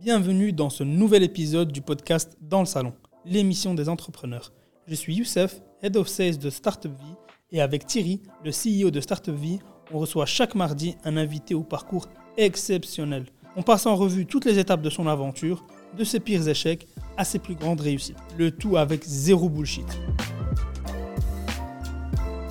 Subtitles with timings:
[0.00, 2.94] Bienvenue dans ce nouvel épisode du podcast Dans le Salon,
[3.24, 4.52] l'émission des entrepreneurs.
[4.88, 7.14] Je suis Youssef, Head of Sales de Startup Vie,
[7.52, 9.60] et avec Thierry, le CEO de Startup Vie,
[9.92, 13.26] on reçoit chaque mardi un invité au parcours exceptionnel.
[13.56, 15.64] On passe en revue toutes les étapes de son aventure,
[15.96, 18.18] de ses pires échecs à ses plus grandes réussites.
[18.36, 19.86] Le tout avec zéro bullshit.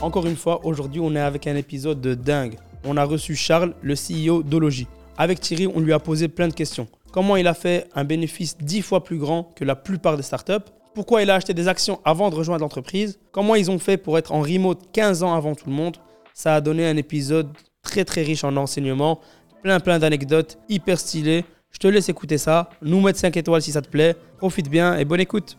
[0.01, 2.57] Encore une fois, aujourd'hui, on est avec un épisode de dingue.
[2.85, 4.87] On a reçu Charles, le CEO d'Ology.
[5.17, 6.87] Avec Thierry, on lui a posé plein de questions.
[7.13, 10.71] Comment il a fait un bénéfice 10 fois plus grand que la plupart des startups?
[10.95, 13.19] Pourquoi il a acheté des actions avant de rejoindre l'entreprise?
[13.31, 15.97] Comment ils ont fait pour être en remote 15 ans avant tout le monde?
[16.33, 17.49] Ça a donné un épisode
[17.83, 19.19] très très riche en enseignements,
[19.61, 21.45] plein plein d'anecdotes, hyper stylé.
[21.69, 24.15] Je te laisse écouter ça, nous mettre 5 étoiles si ça te plaît.
[24.39, 25.55] Profite bien et bonne écoute.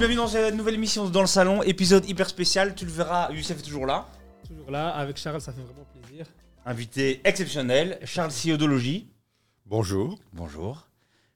[0.00, 2.74] Bienvenue dans cette nouvelle émission Dans le Salon, épisode hyper spécial.
[2.74, 4.08] Tu le verras, Youssef est toujours là.
[4.48, 6.24] Toujours là, avec Charles, ça fait vraiment plaisir.
[6.64, 9.10] Invité exceptionnel, Charles Siodologie.
[9.66, 10.18] Bonjour.
[10.32, 10.88] Bonjour.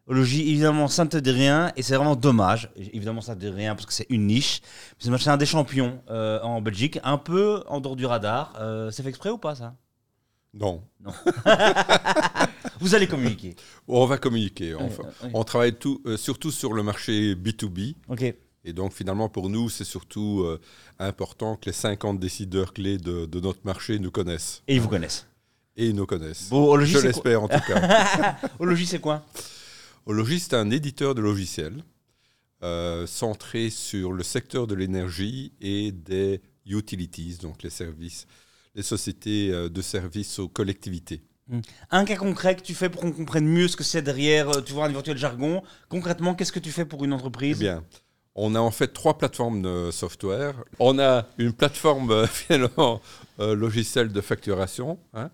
[0.06, 2.70] Ologie, évidemment, ça ne te dit rien et c'est vraiment dommage.
[2.74, 4.62] Évidemment, ça ne te dit rien parce que c'est une niche.
[5.06, 8.54] Mais C'est un des champions euh, en Belgique, un peu en dehors du radar.
[8.58, 9.74] Euh, c'est fait exprès ou pas ça?
[10.54, 10.82] Non.
[12.80, 13.56] Vous allez communiquer.
[13.88, 14.72] On va communiquer.
[14.72, 15.30] Fa- ouais.
[15.34, 17.96] on travaille tout, euh, surtout sur le marché B2B.
[18.08, 18.34] Ok.
[18.64, 20.60] Et donc, finalement, pour nous, c'est surtout euh,
[20.98, 24.62] important que les 50 décideurs clés de, de notre marché nous connaissent.
[24.66, 25.26] Et ils vous connaissent.
[25.76, 26.48] Et ils nous connaissent.
[26.48, 28.36] Bon, Je l'espère, en tout cas.
[28.58, 29.24] Ologie, c'est quoi?
[30.06, 31.82] Ology, c'est un éditeur de logiciels
[32.62, 38.26] euh, centré sur le secteur de l'énergie et des utilities, donc les services,
[38.74, 41.22] les sociétés euh, de services aux collectivités.
[41.90, 44.72] Un cas concret que tu fais pour qu'on comprenne mieux ce que c'est derrière, tu
[44.72, 45.62] vois, un éventuel jargon.
[45.90, 47.84] Concrètement, qu'est-ce que tu fais pour une Eh entreprise bien,
[48.34, 50.54] on a en fait trois plateformes de software.
[50.78, 53.00] On a une plateforme euh, finalement
[53.40, 54.98] euh, logicielle de facturation.
[55.12, 55.30] hein.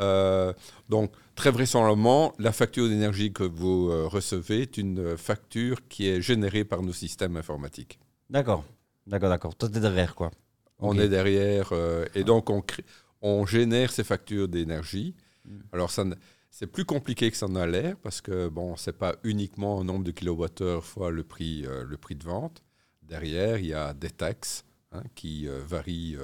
[0.00, 0.52] Euh,
[0.88, 6.64] donc, très vraisemblablement, la facture d'énergie que vous recevez est une facture qui est générée
[6.64, 7.98] par nos systèmes informatiques.
[8.30, 8.64] D'accord.
[9.06, 9.54] D'accord, d'accord.
[9.56, 10.30] Toi, t'es derrière, quoi.
[10.78, 11.72] On est derrière
[12.14, 12.84] et donc on, crée-
[13.20, 15.14] on génère ces factures d'énergie.
[15.44, 15.58] Mm.
[15.72, 16.04] Alors, ça
[16.50, 20.04] c'est plus compliqué que ça n'a l'air parce que bon, c'est pas uniquement un nombre
[20.04, 22.62] de kilowattheures fois le prix, euh, le prix de vente.
[23.02, 26.16] Derrière, il y a des taxes hein, qui euh, varient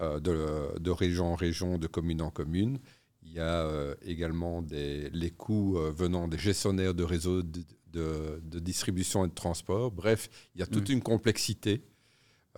[0.00, 2.78] euh, de, de région en région, de commune en commune.
[3.22, 7.62] Il y a également des, les coûts venant des gestionnaires de réseaux de,
[7.92, 9.90] de- de distribution et de transport.
[9.90, 10.92] Bref, il y a toute Mm.
[10.94, 11.82] une complexité.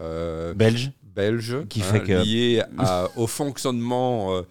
[0.02, 0.92] Euh, Belge.
[1.02, 4.42] belge Qui hein, fait que- lié à- au fonctionnement euh,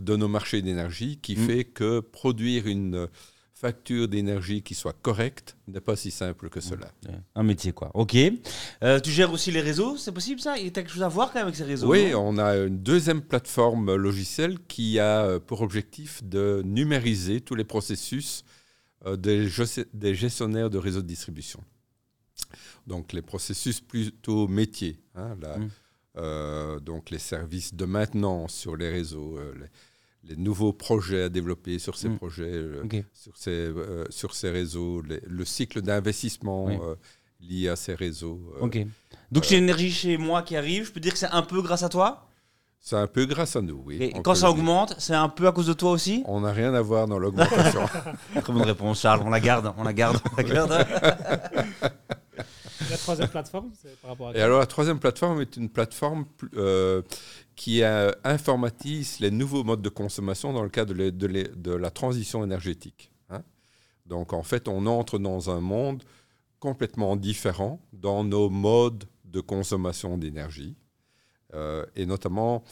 [0.00, 1.46] de nos marchés d'énergie qui Mm.
[1.46, 3.08] fait que produire une
[3.54, 6.86] facture d'énergie qui soit correcte n'est pas si simple que cela.
[7.34, 7.90] Un métier, quoi.
[7.92, 8.16] Ok.
[8.82, 10.56] Euh, tu gères aussi les réseaux, c'est possible ça?
[10.56, 12.56] Il y a quelque chose à voir quand même avec ces réseaux Oui, on a
[12.56, 18.44] une deuxième plateforme logicielle qui a pour objectif de numériser tous les processus
[19.18, 19.48] des
[20.14, 21.60] gestionnaires de réseaux de distribution.
[22.86, 25.70] Donc les processus plutôt métiers, hein, la- Mm.
[26.18, 31.28] euh, donc les services de maintenance sur les réseaux, euh, les, les nouveaux projets à
[31.28, 32.16] développer sur ces Mm.
[32.18, 36.78] projets, euh, sur, ces, euh, sur ces réseaux, les- le cycle d'investissement Oui.
[36.82, 36.94] euh,
[37.40, 38.52] lié à ces réseaux.
[38.56, 38.78] euh, Ok.
[39.32, 41.82] Donc j'ai l'énergie chez moi qui arrive, je peux dire que c'est un peu grâce
[41.82, 42.26] à toi?
[42.82, 43.98] C'est un peu grâce à nous, oui.
[44.00, 46.22] Et quand ça augmente, c'est un peu à cause de toi aussi?
[46.26, 47.82] On n'a rien à voir dans l'augmentation.
[48.34, 49.20] Très bonne réponse, Charles.
[49.22, 50.86] On la garde, on la garde, on la garde.
[52.90, 56.24] La troisième plateforme, c'est par rapport à Et alors, la troisième plateforme est une plateforme
[56.38, 57.02] pl- euh,
[57.56, 61.48] qui euh, informatise les nouveaux modes de consommation dans le cadre de, la- de la-
[61.48, 63.12] de la transition énergétique.
[63.28, 63.42] hein.
[64.06, 66.02] Donc, en fait, on entre dans un monde
[66.58, 70.76] complètement différent dans nos modes de consommation d'énergie.
[71.54, 72.62] Euh, et notamment,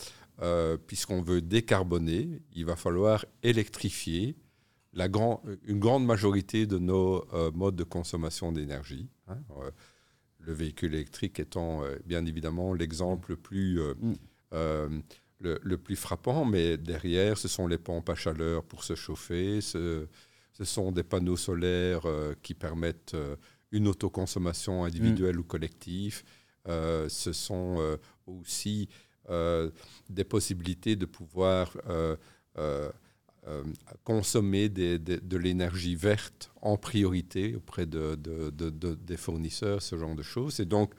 [0.86, 4.36] puisqu'on veut décarboner, il va falloir électrifier
[4.92, 9.08] la grand- une grande majorité de nos euh, modes de consommation d'énergie.
[9.26, 9.38] hein.
[9.60, 9.70] Euh,
[10.40, 14.14] le véhicule électrique étant euh, bien évidemment l'exemple le plus, euh, Mm.
[14.54, 14.88] euh,
[15.40, 19.60] le, le plus frappant, mais derrière, ce sont les pompes à chaleur pour se chauffer,
[19.60, 20.06] ce,
[20.52, 22.02] ce sont des panneaux solaires
[22.42, 23.16] qui permettent
[23.70, 26.24] une autoconsommation individuelle ou collective,
[26.66, 27.96] ce sont
[28.26, 28.88] aussi
[29.28, 32.90] des possibilités de pouvoir euh,
[33.48, 33.64] euh,
[34.04, 40.14] consommer de l'énergie verte en priorité auprès de, de- de- de- des fournisseurs, ce genre
[40.14, 40.60] de choses.
[40.60, 40.92] Et donc,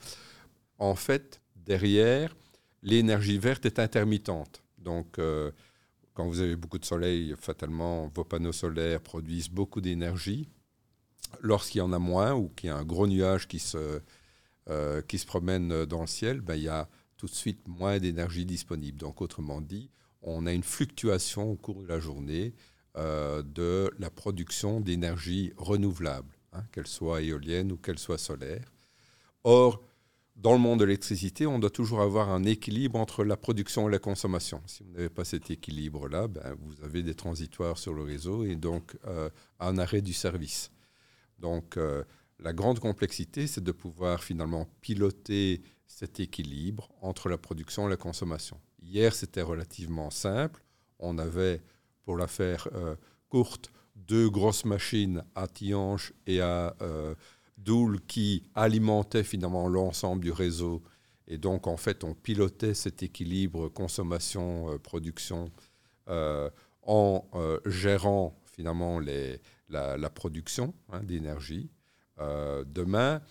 [0.80, 2.36] en fait, derrière,
[2.82, 4.64] l'énergie verte est intermittente.
[4.78, 5.52] Donc, euh,
[6.14, 10.50] quand vous avez beaucoup de soleil, fatalement, vos panneaux solaires produisent beaucoup d'énergie.
[11.42, 14.02] Lorsqu'il y en a moins ou qu'il y a un gros nuage qui se,
[14.70, 18.00] euh, qui se promènent dans le ciel, ben, il y a tout de suite moins
[18.00, 18.98] d'énergie disponible.
[18.98, 19.92] Donc, autrement dit,
[20.22, 22.54] on a une fluctuation au cours de la journée
[22.98, 28.72] euh, de la production d'énergie renouvelable, hein, qu'elle soit éolienne ou qu'elle soit solaire.
[29.44, 29.84] Or,
[30.36, 33.92] dans le monde de l'électricité, on doit toujours avoir un équilibre entre la production et
[33.92, 34.62] la consommation.
[34.66, 38.56] Si vous n'avez pas cet équilibre-là, ben, vous avez des transitoires sur le réseau et
[38.56, 39.30] donc euh,
[39.60, 40.72] un arrêt du service.
[41.40, 42.04] Donc, euh,
[42.40, 47.98] la grande complexité, c'est de pouvoir finalement piloter cet équilibre entre la production et la
[47.98, 48.60] consommation.
[48.82, 50.64] Hier, c'était relativement simple.
[51.00, 51.62] On avait,
[52.04, 52.96] pour la faire euh,
[53.30, 57.16] courte, deux grosses machines à Tiange et à euh,
[57.58, 60.82] Doul qui alimentaient finalement l'ensemble du réseau.
[61.28, 65.52] Et donc, en fait, on pilotait cet équilibre consommation-production
[66.08, 66.50] euh,
[66.82, 67.26] en
[67.66, 71.70] gérant finalement la, production hein, d'énergie.
[72.18, 73.22] demain,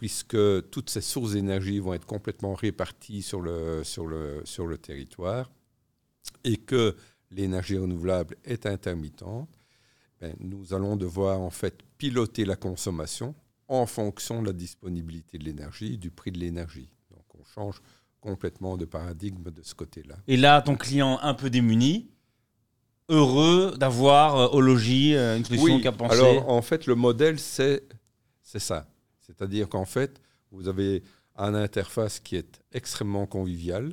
[0.00, 4.78] puisque toutes ces sources d'énergie vont être complètement réparties sur le, sur le, sur le
[4.78, 5.50] territoire
[6.42, 6.96] et que
[7.30, 9.50] l'énergie renouvelable est intermittente,
[10.18, 13.34] ben, nous allons devoir en fait piloter la consommation
[13.68, 16.88] en fonction de la disponibilité de l'énergie, du prix de l'énergie.
[17.10, 17.82] Donc on change
[18.22, 20.14] complètement de paradigme de ce côté-là.
[20.26, 22.08] Et là, ton client un peu démuni,
[23.10, 26.14] heureux d'avoir euh, au logis euh, une solution qui a pensé.
[26.14, 27.82] Alors en fait, le modèle, c'est
[28.42, 28.86] ça.
[29.30, 31.02] C'est-à-dire qu'en fait, vous avez
[31.36, 33.92] une interface qui est extrêmement conviviale,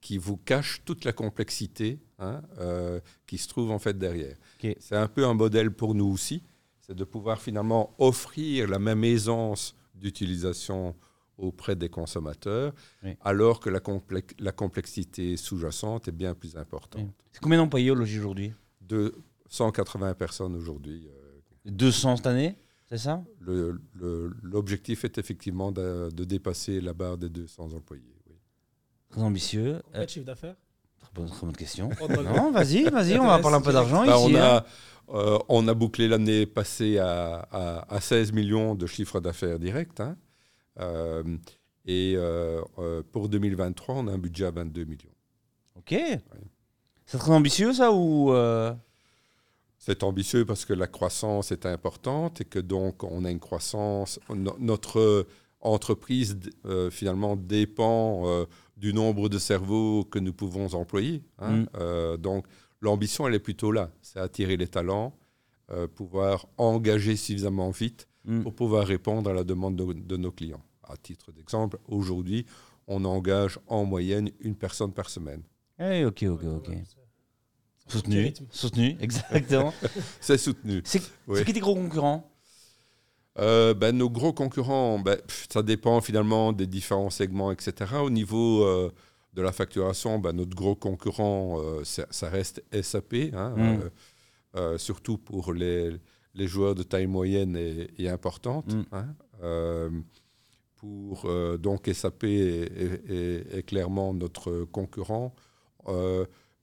[0.00, 4.36] qui vous cache toute la complexité hein, euh, qui se trouve en fait derrière.
[4.80, 6.42] C'est un peu un modèle pour nous aussi,
[6.80, 10.94] c'est de pouvoir finalement offrir la même aisance d'utilisation
[11.36, 12.72] auprès des consommateurs,
[13.20, 13.80] alors que la,
[14.38, 17.10] la complexité sous-jacente est bien plus importante.
[17.32, 18.52] C'est combien d'employés au logis aujourd'hui?
[18.80, 19.14] De
[19.48, 21.08] 180 personnes aujourd'hui.
[21.64, 22.56] 200 cette année?
[22.90, 23.22] C'est ça?
[24.42, 28.04] L'objectif est effectivement de, dépasser la barre des 200 employés.
[29.10, 29.82] Très ambitieux.
[29.92, 30.56] Quel euh, chiffre d'affaires?
[31.00, 31.90] Très bonne, question.
[32.00, 34.34] Oh, non, vas-y, vas-y, on va parler un peu d'argent bah, ici.
[34.34, 34.64] On a, hein.
[35.10, 40.00] euh, on a bouclé l'année passée à, 16 millions de chiffres d'affaires direct.
[40.00, 40.16] Hein.
[40.80, 41.22] Euh,
[41.86, 42.16] et
[43.12, 45.14] pour 2023, on a un budget à 22 millions.
[45.76, 45.94] Ok.
[47.06, 48.32] C'est très ambitieux ça ou
[49.88, 54.20] c'est ambitieux parce que la croissance est importante et que donc on a une croissance.
[54.58, 55.26] notre
[55.60, 58.44] entreprise euh, finalement dépend euh,
[58.76, 61.22] du nombre de cerveaux que nous pouvons employer.
[61.38, 61.60] Hein.
[61.60, 61.66] Mm.
[61.76, 62.44] Euh, donc
[62.82, 63.90] l'ambition, elle est plutôt là.
[64.02, 65.14] C'est attirer les talents,
[65.94, 68.42] pouvoir engager suffisamment vite mm.
[68.42, 70.62] pour pouvoir répondre à la demande de, nos clients.
[70.82, 72.44] À titre d'exemple, aujourd'hui,
[72.86, 75.42] on engage en moyenne une personne par semaine.
[75.80, 76.70] Eh, ok, ok, ok.
[77.88, 78.32] Soutenu.
[78.50, 79.72] Soutenu, exactement.
[80.20, 80.82] c'est soutenu.
[80.84, 81.00] C'est
[81.44, 82.30] qui tes gros concurrents
[83.38, 85.18] euh, ben, Nos gros concurrents, ben,
[85.50, 87.94] ça dépend finalement des différents segments, etc.
[88.02, 88.92] Au niveau euh,
[89.34, 93.80] de la facturation, ben, notre gros concurrent, euh, ça, reste SAP, hein,
[94.54, 94.78] mm.
[94.78, 95.96] surtout pour les,
[96.34, 98.74] les, joueurs de taille moyenne et, importante.
[98.74, 98.84] Mm.
[98.92, 100.02] Hein.
[100.76, 105.34] pour, donc SAP est, est, clairement notre concurrent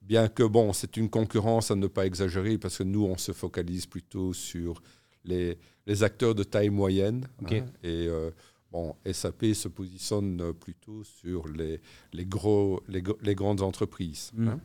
[0.06, 3.32] bien que bon, c'est une concurrence à ne pas exagérer parce que nous, on se
[3.32, 4.80] focalise plutôt sur
[5.24, 7.26] les, les acteurs de taille moyenne.
[7.44, 8.30] Hein, et euh,
[8.70, 11.80] bon, SAP se positionne plutôt sur les,
[12.12, 14.30] les, gros, les, les grandes entreprises.
[14.34, 14.48] Mm.
[14.48, 14.60] Hein.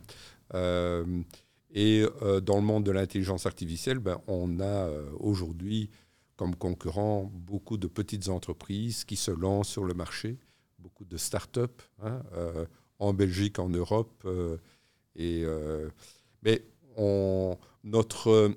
[0.54, 1.22] Euh,
[1.74, 4.88] et euh, dans le monde de l'intelligence artificielle, ben, on a
[5.18, 5.90] aujourd'hui
[6.36, 10.38] comme concurrents beaucoup de petites entreprises qui se lancent sur le marché,
[10.78, 12.22] beaucoup de start-up hein,
[12.98, 14.26] en Belgique, en Europe
[15.16, 15.88] et, euh,
[16.42, 16.64] mais
[16.96, 18.54] on, notre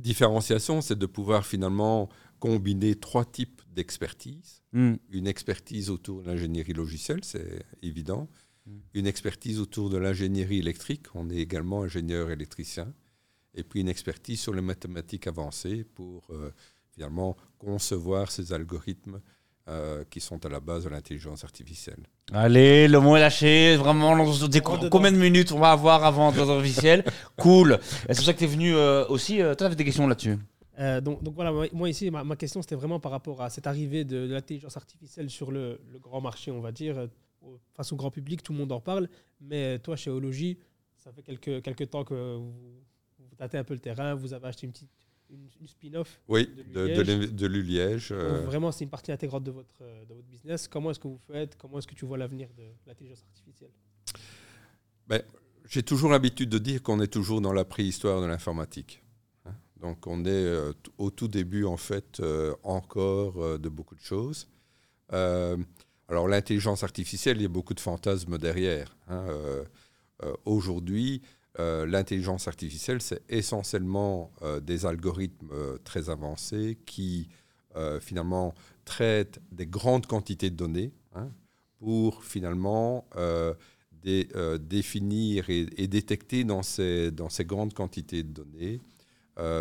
[0.00, 2.08] différenciation, c'est de pouvoir finalement
[2.38, 4.62] combiner trois types d'expertise.
[4.72, 4.94] Hmm.
[5.10, 8.28] Une expertise autour de l'ingénierie logicielle, c'est évident.
[8.66, 8.78] Hmm.
[8.94, 12.92] Une expertise autour de l'ingénierie électrique, on est également ingénieur électricien.
[13.54, 16.52] Et puis une expertise sur les mathématiques avancées pour euh,
[16.92, 19.20] finalement concevoir ces algorithmes
[19.68, 21.98] euh, qui sont à la base de l'intelligence artificielle.
[22.32, 23.76] Allez, le mot est lâché.
[23.76, 24.16] Vraiment,
[24.90, 27.04] combien de minutes on va avoir avant l'intelligence artificielle
[27.36, 27.78] Cool.
[27.82, 29.42] C'est pour ça que tu es venu euh, aussi.
[29.42, 30.38] Euh, tu avais des questions là-dessus
[31.02, 34.28] donc, donc, voilà, moi ici, ma, question c'était vraiment par rapport à cette arrivée de,
[34.32, 37.08] l'intelligence artificielle sur le, grand marché, on va dire,
[37.74, 39.08] face au grand public, tout le monde en parle.
[39.40, 40.56] Mais toi, chez Ologie,
[40.96, 42.52] ça fait quelques, quelques temps que vous,
[43.18, 47.46] vous tâtez un peu le terrain, vous avez acheté une petite une, spin-off oui, de
[47.46, 48.08] l'Uliège.
[48.12, 48.42] Euh.
[48.42, 50.68] Vraiment, c'est une partie intégrante de votre, euh, de votre business.
[50.68, 51.56] Comment est-ce que vous faites?
[51.56, 53.70] Comment est-ce que tu vois l'avenir de l'intelligence artificielle?
[55.06, 55.22] Ben,
[55.66, 59.02] J'ai toujours l'habitude de dire qu'on est toujours dans la préhistoire de l'informatique.
[59.44, 59.54] Hein.
[59.80, 62.22] Donc on est euh, au tout début, en fait,
[62.62, 64.48] encore de beaucoup de choses.
[65.10, 68.96] Alors l'intelligence artificielle, il y a beaucoup de fantasmes derrière.
[69.08, 69.26] hein.
[70.46, 71.22] Aujourd'hui,
[71.58, 77.28] euh, l'intelligence artificielle, c'est essentiellement euh, des algorithmes euh, très avancés qui
[78.00, 81.30] finalement traitent des grandes quantités de données hein,
[81.78, 83.06] pour finalement
[83.92, 88.80] dé- définir et, détecter dans ces, dans ces grandes quantités de données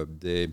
[0.07, 0.49] des,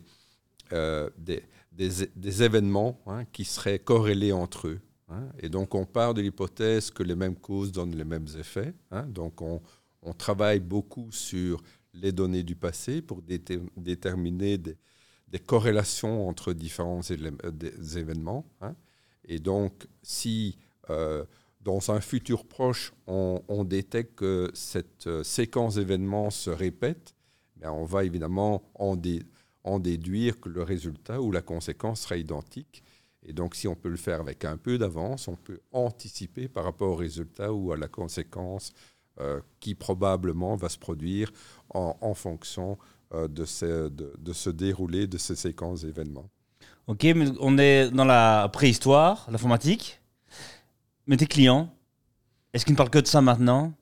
[1.73, 4.81] des, événements hein, qui seraient corrélés entre eux.
[5.09, 5.29] hein.
[5.39, 8.75] Et donc on part de l'hypothèse que les mêmes causes donnent les mêmes effets.
[9.09, 9.63] Donc on,
[10.05, 14.77] on travaille beaucoup sur les données du passé pour déter- déterminer des,
[15.47, 18.47] corrélations entre différents des événements.
[18.61, 18.77] hein.
[19.27, 20.57] Et donc, si
[20.91, 21.25] euh,
[21.61, 27.15] dans un futur proche, on, détecte que cette euh, séquence d'événements se répète,
[27.57, 32.85] ben, on va évidemment en déduire que le résultat ou la conséquence sera identique.
[33.27, 36.65] Et donc, si on peut le faire avec un peu d'avance, on peut anticiper par
[36.65, 38.73] rapport au résultat ou à la conséquence
[39.21, 41.31] euh, qui probablement va se produire
[41.73, 42.79] en, en fonction
[43.13, 46.29] euh, de, ce, de, de ce déroulé de ces séquences d'événements.
[46.87, 50.01] Ok, mais on est dans la préhistoire, l'informatique.
[51.07, 51.73] Mais tes clients,
[52.53, 53.73] est-ce qu'ils ne parlent que de ça maintenant?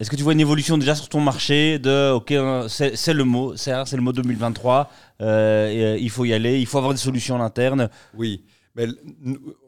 [0.00, 3.24] Est-ce que tu vois une évolution déjà sur ton marché de, ok, euh, c'est le
[3.24, 4.90] mot, c'est le mot 2023,
[5.20, 7.90] euh, et, euh, il faut y aller, il faut avoir des solutions en interne?
[8.14, 8.44] Oui,
[8.78, 8.86] mais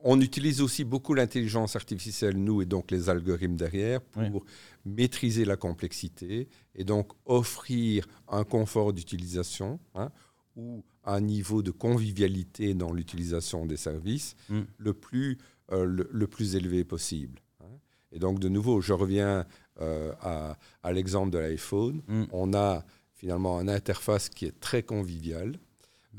[0.04, 4.40] on utilise aussi beaucoup l'intelligence artificielle, nous, et donc les algorithmes derrière, pour Oui.
[4.86, 10.10] maîtriser la complexité et donc offrir un confort d'utilisation hein,
[10.56, 14.60] ou un niveau de convivialité dans l'utilisation des services Mm.
[14.78, 15.38] le, plus,
[15.72, 17.40] euh, le, le plus élevé possible.
[17.60, 17.66] hein.
[18.12, 19.44] Et donc, de nouveau, je reviens
[19.80, 22.02] euh, à, à l'exemple de l'iPhone.
[22.08, 22.24] Mm.
[22.32, 25.58] On a finalement une interface qui est très conviviale,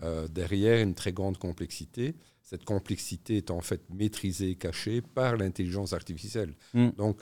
[0.03, 2.15] euh, derrière une très grande complexité.
[2.51, 6.53] Cette complexité est en fait maîtrisée et cachée par l'intelligence artificielle.
[6.74, 6.89] Mm.
[6.98, 7.17] Donc,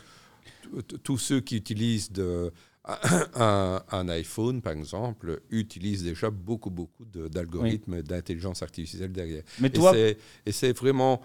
[1.04, 2.52] tous ceux qui utilisent de,
[3.36, 9.44] un, un iPhone, par exemple, utilisent déjà beaucoup, beaucoup d'algorithmes d'intelligence artificielle derrière.
[9.60, 10.18] Mais Et toi, c'est-
[10.48, 11.22] Et c'est vraiment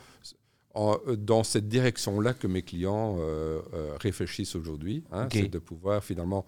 [0.75, 5.02] en- dans cette direction-là que mes clients euh, euh, réfléchissent aujourd'hui.
[5.12, 5.28] hein.
[5.32, 6.44] C'est de pouvoir finalement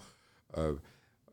[0.58, 0.74] euh,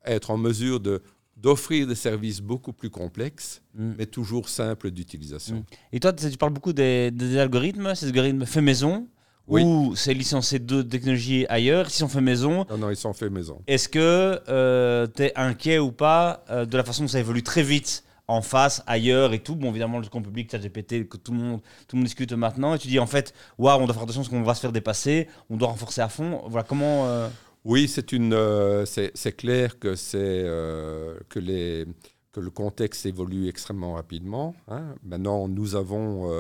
[0.06, 1.02] être en mesure de
[1.38, 3.94] d'offrir des services beaucoup plus complexes, Mm.
[3.98, 5.58] mais toujours simples d'utilisation.
[5.58, 5.64] Mm.
[5.94, 9.08] et toi, tu parles beaucoup des, des algorithmes, ces algorithmes faits maison,
[9.48, 9.62] Oui.
[9.64, 12.66] ou c'est licencié de technologies ailleurs, si on fait maison.
[12.70, 13.62] Non, non, ils sont faits maison.
[13.68, 17.64] Est-ce que tu es inquiet ou pas euh, de la façon dont ça évolue très
[17.64, 19.56] vite en face, ailleurs et tout?
[19.56, 22.74] Bon, évidemment, le compte public, ChatGPT, que tout le, monde, tout le monde discute maintenant.
[22.76, 24.72] Et tu dis, en fait, waouh, on doit faire attention parce qu'on va se faire
[24.72, 26.42] dépasser, on doit renforcer à fond.
[26.48, 27.08] Voilà, comment.
[27.08, 27.28] euh,
[27.66, 31.86] Oui, c'est une, euh, c'est clair que c'est euh, que les
[32.34, 34.56] que le contexte évolue extrêmement rapidement.
[34.68, 34.96] hein.
[35.04, 36.32] Maintenant, nous avons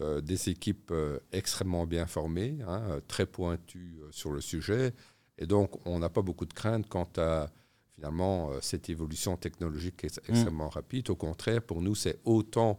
[0.00, 0.92] euh, des équipes
[1.30, 4.92] extrêmement bien formées, hein, très pointues sur le sujet,
[5.38, 7.50] et donc on n'a pas beaucoup de crainte quant à
[7.94, 11.08] finalement cette évolution technologique ex- extrêmement rapide.
[11.10, 12.78] Au contraire, pour nous, c'est autant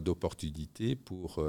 [0.00, 1.42] d'opportunités pour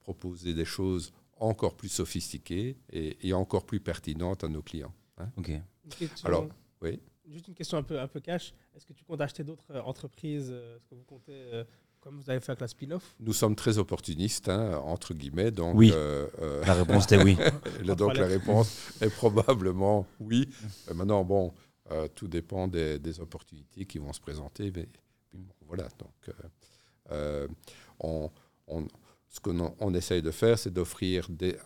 [0.00, 4.94] proposer des choses encore plus sophistiquées et, et encore plus pertinentes à nos clients.
[5.36, 5.48] Ok.
[5.48, 6.46] Une question- Alors,
[6.80, 7.00] oui.
[7.28, 8.52] Juste une question un peu, un peu cash.
[8.74, 11.64] Est-ce que tu comptes acheter d'autres euh, entreprises euh, Est-ce que vous comptez, euh,
[12.00, 13.14] comme vous avez fait avec la spin-off?
[13.20, 15.52] Nous sommes très opportunistes, hein, entre guillemets.
[15.52, 15.92] Donc, Oui.
[15.94, 17.36] euh, euh, La réponse était oui.
[17.96, 20.48] donc la réponse est probablement oui.
[20.90, 21.54] Euh, maintenant, bon,
[21.92, 24.72] euh, tout dépend des, des opportunités qui vont se présenter.
[24.74, 24.88] Mais,
[25.32, 25.84] mais bon, voilà.
[26.00, 26.32] Donc, euh,
[27.12, 27.48] euh,
[28.00, 28.30] on,
[28.66, 28.86] on-
[29.28, 31.56] ce qu'on on essaye de faire, c'est d'offrir des-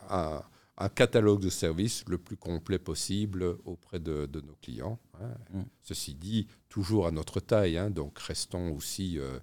[0.78, 4.98] un, catalogue de services le plus complet possible auprès de, de nos clients.
[5.20, 5.30] hein.
[5.52, 5.62] Mm.
[5.82, 7.78] Ceci dit, toujours à notre taille.
[7.78, 9.38] hein, donc, restons aussi euh,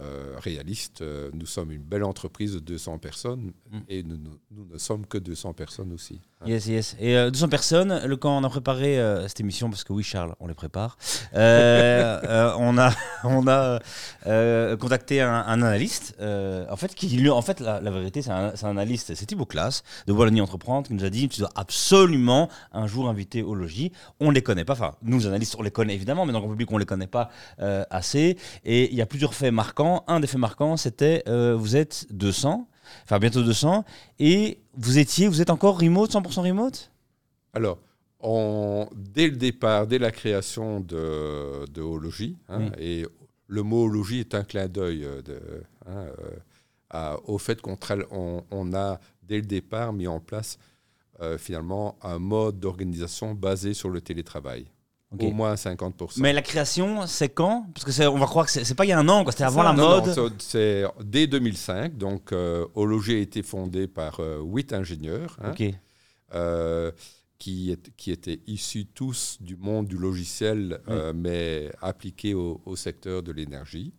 [0.00, 1.02] euh, réalistes.
[1.02, 3.78] Euh, Nous sommes une belle entreprise de 200 personnes Mm.
[3.88, 6.20] et nous, nous- nous ne sommes que 200 personnes aussi.
[6.40, 6.46] hein.
[6.48, 6.96] Yes, yes.
[6.98, 10.02] Et euh, 200 personnes, le, quand on a préparé euh, cette émission, parce que oui,
[10.02, 10.96] Charles, on les prépare,
[11.34, 12.90] euh, euh, on a,
[13.24, 13.80] on a
[14.26, 19.14] euh, contacté un, analyste, euh, en fait, qui, en fait, la, vérité, c'est un, analyste,
[19.14, 23.08] c'est Thibaut Classe, de Wallonie Entreprendre, qui nous a dit, tu dois absolument un jour
[23.08, 23.92] inviter au logis.
[24.20, 26.70] On les connaît pas, enfin, nous, analystes, on les connaît évidemment, mais dans le public,
[26.72, 28.36] on les connaît pas euh, assez.
[28.64, 30.04] Et il y a plusieurs faits marquants.
[30.06, 32.66] Un des faits marquants, c'était, vous êtes 200,
[33.04, 33.84] enfin bientôt 200,
[34.18, 36.90] et vous étiez, vous êtes encore remote, 100% remote?
[37.54, 37.78] Alors,
[38.22, 42.70] on- dès le départ, dès la création de, de Hologie, hein, Oui.
[42.78, 43.06] et
[43.48, 45.20] le mot Hologie est un clin d'œil euh,
[45.86, 46.06] hein,
[46.94, 47.76] euh, au fait qu'on
[48.10, 50.58] on, on a, dès le départ, mis en place
[51.20, 54.66] euh, finalement un mode d'organisation basé sur le télétravail.
[55.20, 56.20] Au moins 50%.
[56.22, 57.66] Mais la création, c'est quand?
[57.74, 59.22] Parce que on va croire que c'est pas il y a un an.
[59.30, 60.32] C'était avant la Non, mode.
[60.40, 61.98] c'est dès 2005.
[61.98, 65.74] Donc, euh, a été fondé par huit ingénieurs hein, Ok.
[67.42, 72.76] Qui, est- qui étaient issus tous du monde du logiciel, euh, mais appliqués au, au
[72.76, 73.92] secteur de l'énergie,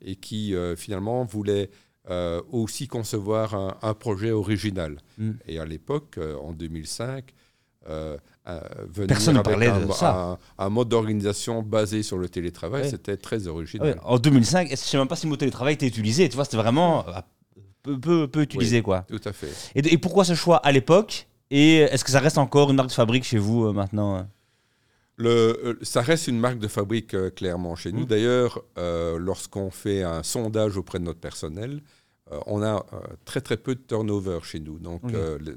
[0.00, 1.68] et qui euh, finalement voulaient
[2.08, 4.98] euh, aussi concevoir un, un projet original.
[5.18, 5.30] Mm.
[5.48, 7.24] Et à l'époque, en 2005,
[7.88, 8.16] euh,
[8.46, 10.14] euh, venir Personne ne avec parlait un, de ça.
[10.14, 13.88] un- un mode d'organisation basé sur le télétravail, c'était très Ah original.
[13.88, 16.28] ouais, en 2005, je sais même pas si le mot télétravail était utilisé.
[16.28, 17.04] Tu vois, c'était vraiment
[17.82, 19.02] peu, peu, peu utilisé, quoi.
[19.08, 19.50] Tout à fait.
[19.74, 21.26] Et pourquoi ce choix à l'époque?
[21.50, 24.22] Et est-ce que ça reste encore une marque de fabrique chez vous euh, maintenant euh
[25.16, 25.28] Le,
[25.64, 28.02] euh, ça reste une marque de fabrique euh, clairement chez nous.
[28.02, 28.06] Mm.
[28.06, 31.82] D'ailleurs, euh, lorsqu'on fait un sondage auprès de notre personnel,
[32.32, 32.84] euh, on a
[33.24, 34.78] très très peu de turnover chez nous.
[34.78, 35.02] Donc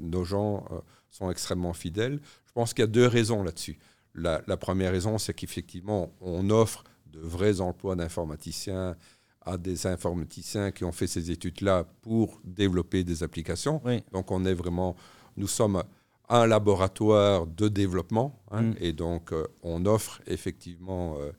[0.00, 0.64] nos gens
[1.10, 2.20] sont extrêmement fidèles.
[2.46, 3.78] Je pense qu'il y a deux raisons là-dessus.
[4.14, 8.96] La, la première raison, c'est qu'effectivement, on offre de vrais emplois d'informaticiens
[9.42, 13.80] à des informaticiens qui ont fait ces études-là pour développer des applications.
[13.84, 14.02] Oui.
[14.12, 14.96] Donc on est vraiment,
[15.40, 15.82] nous sommes
[16.28, 18.74] un laboratoire de développement hein, Mm.
[18.86, 21.32] et donc euh, on offre effectivement euh,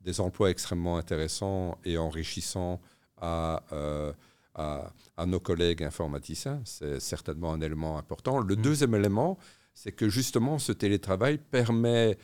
[0.00, 2.80] des emplois extrêmement intéressants et enrichissants
[3.20, 4.12] à, euh,
[4.54, 6.60] à, à nos collègues informaticiens.
[6.64, 8.38] C'est certainement un élément important.
[8.40, 8.62] Le Mm.
[8.68, 9.36] deuxième élément,
[9.74, 12.16] c'est que justement ce télétravail permet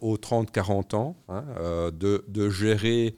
[0.00, 1.44] aux 30-40 ans hein,
[1.92, 3.14] de, de gérer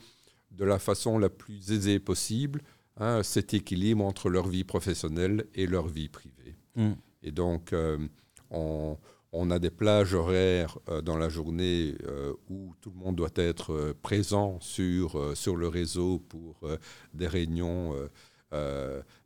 [0.50, 2.60] de la façon la plus aisée possible
[2.98, 6.54] hein, cet équilibre entre leur vie professionnelle et leur vie privée.
[6.76, 6.92] Mm.
[7.24, 7.98] Et donc, euh,
[8.50, 8.96] on,
[9.32, 13.32] on a des plages horaires euh, dans la journée euh, où tout le monde doit
[13.36, 16.60] être présent sur, sur le réseau pour
[17.14, 17.94] des réunions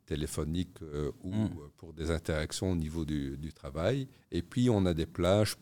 [0.07, 0.81] téléphoniques
[1.23, 1.49] ou Mm.
[1.77, 4.07] pour des interactions au niveau du, du travail.
[4.31, 5.55] Et puis, on a des plages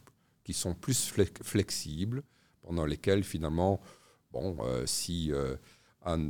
[0.46, 2.24] qui sont plus flex- flexibles,
[2.62, 3.82] pendant lesquelles, finalement,
[4.32, 5.34] bon, si
[6.08, 6.30] un,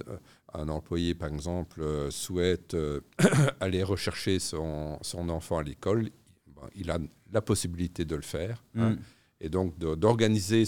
[0.53, 3.01] un employé, par exemple, euh, souhaite euh,
[3.59, 6.09] aller rechercher son, son enfant à l'école,
[6.47, 6.99] ben, il a
[7.31, 8.63] la possibilité de le faire.
[8.75, 8.91] hein.
[8.91, 8.97] Mm.
[9.41, 10.63] et donc d'organiser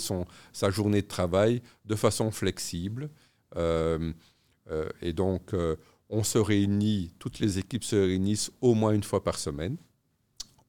[0.53, 3.09] sa journée de travail de façon flexible.
[3.55, 4.13] Euh,
[4.69, 5.75] euh, et donc, euh,
[6.09, 9.77] on se réunit, toutes les équipes se réunissent au moins une fois par semaine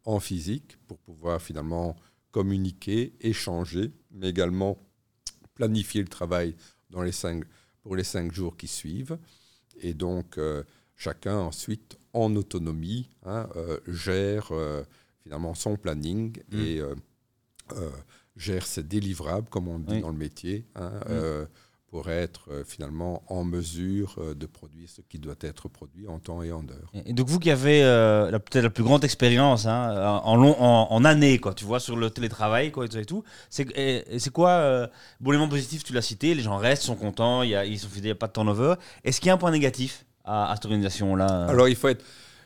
[0.05, 1.97] en physique pour pouvoir finalement
[2.31, 4.79] communiquer, échanger, mais également
[5.55, 6.55] planifier le travail
[6.91, 7.45] dans les cinq,
[7.83, 9.19] pour les cinq jours qui suivent.
[9.81, 10.63] Et donc, euh,
[10.97, 14.83] chacun ensuite, en autonomie, hein, euh, gère euh,
[15.23, 16.59] finalement son planning Mm.
[16.61, 16.81] et
[18.37, 20.01] gère ses délivrables, comme on dit Oui.
[20.01, 21.47] dans le métier, hein, Mm.
[21.91, 26.21] Pour être euh, finalement en mesure euh, de produire ce qui doit être produit en
[26.21, 26.93] temps et en heure.
[27.05, 30.87] Et donc vous qui avez euh, peut-être la plus grande expérience hein, en, long, en,
[30.89, 34.87] en années, quoi, tu vois, sur le télétravail quoi, et tout c'est quoi euh,
[35.21, 37.79] Bon, l'élément positif, tu l'as cité, les gens restent, sont contents, il y a, ils
[37.79, 38.75] sont fidèles, il n'y a pas de turnover.
[39.03, 41.47] Est-ce qu'il y a un point négatif à, à cette organisation-là?
[41.47, 42.05] Alors, il faut, être,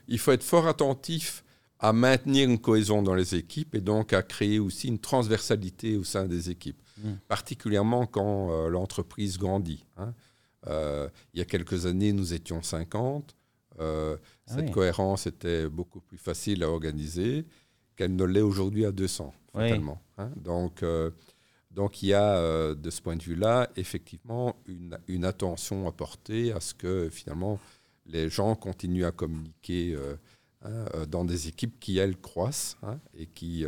[0.09, 1.45] il faut être fort attentif
[1.81, 6.05] à maintenir une cohésion dans les équipes et donc à créer aussi une transversalité au
[6.05, 7.15] sein des équipes, Mm.
[7.29, 9.85] particulièrement quand euh, l'entreprise grandit.
[9.97, 10.15] hein.
[10.67, 13.35] Euh, il y a quelques années, nous étions 50.
[13.81, 14.71] Euh, Ah cette oui.
[14.71, 17.45] cohérence était beaucoup plus facile à organiser
[17.97, 19.63] qu'elle ne l'est aujourd'hui à 200, Oui.
[19.63, 20.01] fatalement.
[20.19, 20.31] hein.
[20.37, 20.85] Donc,
[21.71, 26.53] donc, il y a, de ce point de vue-là, effectivement, une, une attention à porter
[26.53, 27.59] à ce que, finalement,
[28.07, 29.99] les gens continuent à communiquer
[30.63, 33.67] hein, dans des équipes qui, elles, croissent hein, et qui,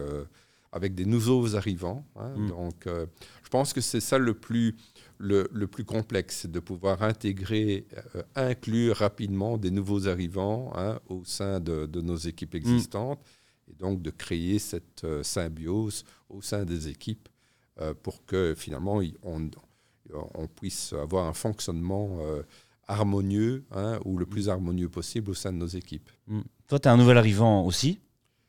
[0.76, 2.06] avec des nouveaux arrivants.
[2.16, 2.34] hein.
[2.36, 2.48] Mm.
[2.48, 3.06] Donc, euh,
[3.42, 4.76] je pense que c'est ça le plus,
[5.18, 11.00] le, le plus complexe, c'est de pouvoir intégrer, euh, inclure rapidement des nouveaux arrivants hein,
[11.08, 13.20] au sein de, de nos équipes existantes
[13.68, 17.28] et donc de créer cette euh, symbiose au sein des équipes
[18.02, 19.50] pour que finalement on,
[20.34, 22.18] on puisse avoir un fonctionnement
[22.88, 26.08] harmonieux hein, ou le plus harmonieux possible au sein de nos équipes.
[26.26, 26.40] Mm.
[26.68, 28.00] Toi, tu es un nouvel arrivant aussi,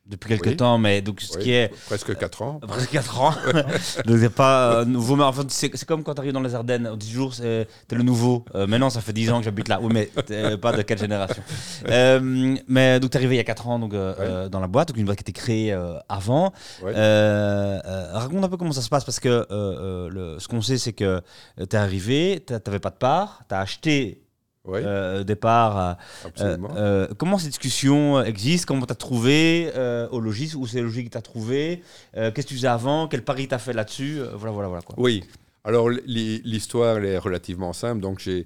[0.09, 0.55] depuis quelques Oui.
[0.55, 2.59] temps, mais donc ce Oui, qui est Presque 4 ans.
[2.67, 3.31] presque 4 ans.
[4.05, 6.89] donc c'est pas euh, nouveau, mais enfin, c'est comme quand tu arrives dans les Ardennes,
[6.91, 8.45] on dit toujours c'est- t'es le nouveau.
[8.55, 9.79] Euh, maintenant, ça fait 10 ans que j'habite là.
[9.81, 11.41] Oui, mais t'es pas de quelle génération.
[11.89, 14.17] Euh, mais donc, tu es arrivé il y a 4 ans donc, euh, Ouais.
[14.21, 16.53] euh, dans la boîte, donc une boîte qui était créée euh, avant.
[16.81, 16.93] Ouais.
[16.95, 20.47] Euh, euh, raconte un peu comment ça se passe, parce que euh, euh, le- ce
[20.47, 21.21] qu'on sait, c'est que
[21.57, 24.21] tu es arrivé, tu n'avais pas de part, tu as acheté
[24.67, 25.97] Oui, euh, des parts.
[26.41, 28.65] euh, euh, comment ces discussions existent?
[28.67, 30.53] Comment tu as trouvé euh, au logis?
[30.55, 31.81] Où c'est le logis qui t'a trouvé?
[32.15, 33.07] Euh, Qu'est-ce que tu faisais avant?
[33.07, 34.19] Quel pari t'as fait là-dessus?
[34.19, 34.81] Euh, Voilà, voilà, voilà.
[34.83, 34.95] Quoi.
[34.97, 35.23] Oui.
[35.63, 38.01] Alors, l'hi- l'histoire elle est relativement simple.
[38.01, 38.45] Donc, j'ai,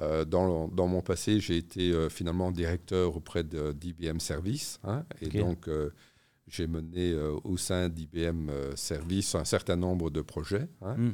[0.00, 4.78] euh, dans, dans mon passé, j'ai été euh, finalement directeur auprès d'IBM Service.
[4.84, 5.90] hein, et donc, euh,
[6.48, 10.66] j'ai mené au sein d'IBM Service un certain nombre de projets.
[10.82, 10.96] Hein.
[10.96, 11.12] Mm.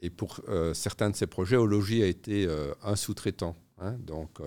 [0.00, 0.40] Et pour
[0.72, 2.48] certains de ces projets, Ologie a été
[2.82, 3.56] un sous-traitant.
[3.82, 3.96] Hein.
[3.98, 4.38] donc,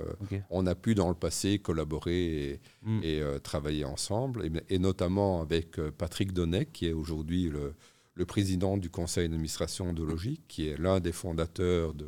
[0.50, 2.60] on a pu dans le passé collaborer
[3.04, 3.40] et, mm.
[3.42, 7.74] travailler ensemble, et, notamment avec Patrick Donnet, qui est aujourd'hui le,
[8.16, 12.06] le président du conseil d'administration d'Ologie, qui est l'un des fondateurs de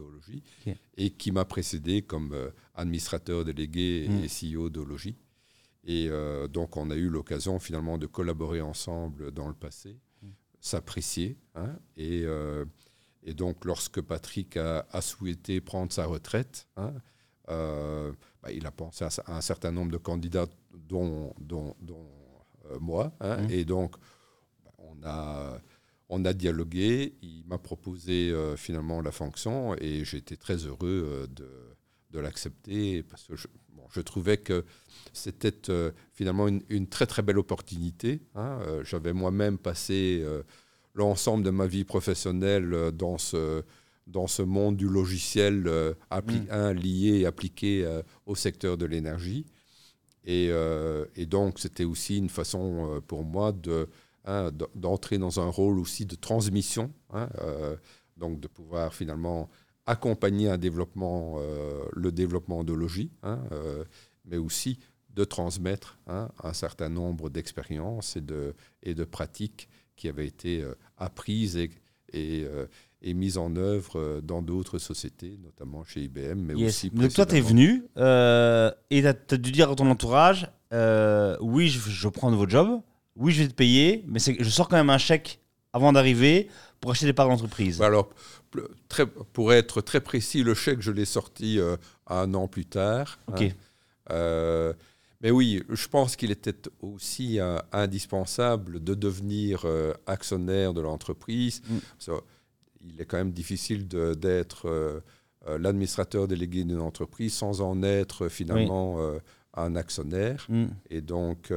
[0.98, 4.56] et qui m'a précédé comme euh, administrateur délégué et mm.
[4.56, 5.18] CEO d'Ologie.
[5.84, 10.28] Et euh, donc, on a eu l'occasion finalement de collaborer ensemble dans le passé, mm.
[10.60, 11.38] s'apprécier.
[11.56, 12.66] Hein, et, euh,
[13.26, 16.94] et, donc, lorsque Patrick a, souhaité prendre sa retraite, hein,
[17.48, 21.76] bah, il a pensé à, un certain nombre de candidats, dont, dont,
[22.80, 23.12] moi.
[23.20, 23.52] Hein, mm.
[23.52, 23.96] Et donc,
[24.64, 25.60] bah, on a
[26.10, 31.28] on a dialogué, il m'a proposé euh, finalement la fonction et j'étais très heureux euh,
[31.28, 34.64] de, l'accepter parce que je, trouvais que
[35.12, 38.22] c'était euh, finalement une, très très belle opportunité.
[38.36, 38.60] Hein.
[38.86, 40.26] J'avais moi-même passé
[40.96, 43.64] l'ensemble de ma vie professionnelle dans ce,
[44.08, 45.70] dans ce monde du logiciel
[46.12, 46.72] mmh.
[46.72, 47.88] lié et appliqué
[48.26, 49.46] au secteur de l'énergie.
[50.26, 50.50] et,
[51.28, 53.88] donc c'était aussi une façon pour moi de
[54.28, 57.76] Hein, d'entrer dans un rôle aussi de transmission, hein, euh,
[58.18, 59.52] donc de pouvoir finalement
[59.86, 63.86] accompagner un développement, euh, le développement de logis, hein, euh,
[64.26, 64.80] mais aussi
[65.12, 70.64] de transmettre un certain nombre d'expériences et de, et de pratiques qui avaient été
[70.98, 71.70] apprises et,
[73.02, 77.36] et, mises en œuvre dans d'autres sociétés, notamment chez IBM, mais aussi Donc toi, tu
[77.36, 82.36] es venu et tu as, dû dire à ton entourage, oui, je, je prends de
[82.36, 82.82] vos jobs,
[83.16, 85.40] oui, je vais te payer, mais je sors quand même un chèque
[85.74, 87.80] avant d'arriver pour acheter des parts d'entreprise.
[87.80, 88.10] Bah alors,
[88.88, 91.76] très, pour être très précis, le chèque, je l'ai sorti euh,
[92.08, 93.20] un an plus tard.
[93.28, 93.34] Hein.
[93.36, 93.56] Ok.
[94.12, 94.74] Euh,
[95.22, 99.66] mais oui, je pense qu'il était aussi euh, indispensable de devenir
[100.06, 101.62] actionnaire de l'entreprise.
[101.68, 102.12] Mm.
[102.82, 105.02] Il est quand même difficile d'être
[105.48, 109.00] l'administrateur délégué d'une entreprise sans en être finalement
[109.54, 110.46] un actionnaire.
[110.50, 110.66] Mm.
[110.90, 111.52] Et donc,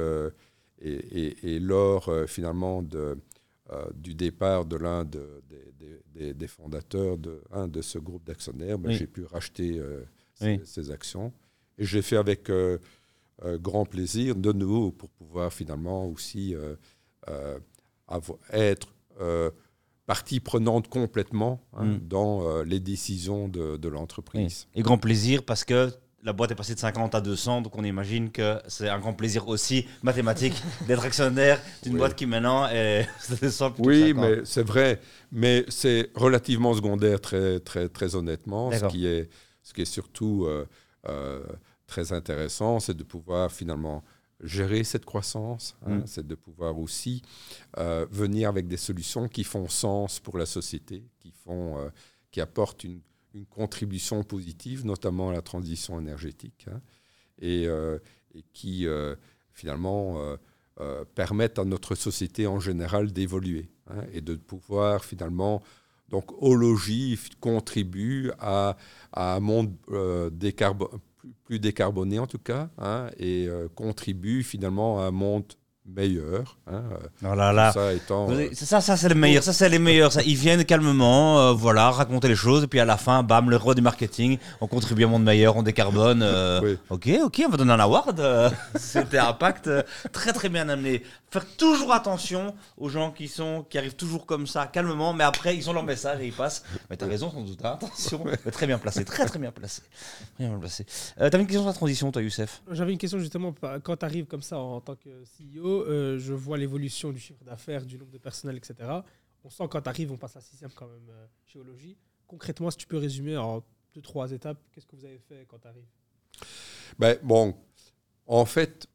[0.81, 3.17] et, lors euh, finalement de,
[3.71, 9.07] euh, du départ de l'un des, fondateurs de, un de ce groupe d'actionnaires, ben, j'ai
[9.07, 10.03] pu racheter euh,
[10.63, 11.33] ces, actions.
[11.77, 12.51] Et j'ai fait avec
[13.61, 16.55] grand plaisir, de nouveau, pour pouvoir finalement aussi
[18.51, 18.89] être
[20.05, 21.99] partie prenante complètement hein, mm.
[22.07, 24.67] dans les décisions de, de l'entreprise.
[24.75, 25.89] Et grand plaisir parce que
[26.23, 29.13] la boîte est passée de 50 à 200, donc on imagine que c'est un grand
[29.13, 33.07] plaisir aussi mathématique d'être actionnaire d'une boîte qui maintenant est
[33.79, 34.99] Oui, mais c'est vrai,
[35.31, 38.71] mais c'est relativement secondaire très, très, très honnêtement.
[38.71, 39.29] Ce qui, est,
[39.63, 40.65] ce qui est surtout euh,
[41.07, 41.41] euh,
[41.89, 44.03] très intéressant, c'est de pouvoir finalement
[44.41, 46.03] gérer cette croissance, hein, mm.
[46.07, 47.21] c'est de pouvoir aussi
[47.77, 51.91] euh, venir avec des solutions qui font sens pour la société, qui, font,
[52.31, 53.01] qui apportent une
[53.33, 56.81] une contribution positive, notamment à la transition énergétique, hein,
[57.39, 57.99] et, euh,
[58.53, 59.15] qui euh,
[59.51, 60.37] finalement
[60.79, 65.61] euh, permettent à notre société en général d'évoluer hein, et de pouvoir finalement
[66.09, 68.77] donc, Ologie contribue à,
[69.13, 69.75] un monde
[71.49, 75.45] plus, décarboné en tout cas, hein, et contribue finalement à un monde
[75.95, 76.57] meilleur.
[76.67, 76.83] Hein,
[77.23, 77.71] oh là là.
[77.71, 79.43] Ça, étant, euh, ça, ça c'est le meilleur.
[79.43, 80.11] Ça, c'est les meilleurs.
[80.11, 80.21] Ça.
[80.23, 83.57] Ils viennent calmement, euh, voilà, raconter les choses, et puis à la fin, bam, le
[83.57, 84.37] roi du marketing.
[84.61, 86.21] On contribue à un monde meilleur, on décarbone.
[86.23, 88.23] Euh, ok, ok, on va donner un award.
[88.75, 89.69] C'était un pacte
[90.11, 91.03] très très bien amené.
[91.31, 95.55] Faire toujours attention aux gens qui sont, qui arrivent toujours comme ça, calmement, mais après
[95.55, 96.63] ils ont leur message et ils passent.
[96.89, 97.63] Mais t'as raison sans doute.
[97.63, 97.73] Hein.
[97.73, 98.23] attention.
[98.51, 99.83] très bien placé, très très bien placé.
[100.35, 100.85] Très bien placé.
[101.17, 102.61] T'avais une question sur la transition, toi, Youssef?
[102.71, 105.78] J'avais une question justement quand tu arrives comme ça en tant que CEO.
[105.87, 108.89] Euh, je vois l'évolution du chiffre d'affaires, du nombre de personnel, etc.
[109.43, 111.97] On sent quand tu arrives, on passe à sixième quand même euh, géologie.
[112.27, 113.63] Concrètement, si tu peux résumer en
[113.93, 115.87] deux, trois étapes, qu'est-ce que vous avez fait quand tu arrives
[116.97, 117.55] ben, Bon,
[118.27, 118.87] en fait,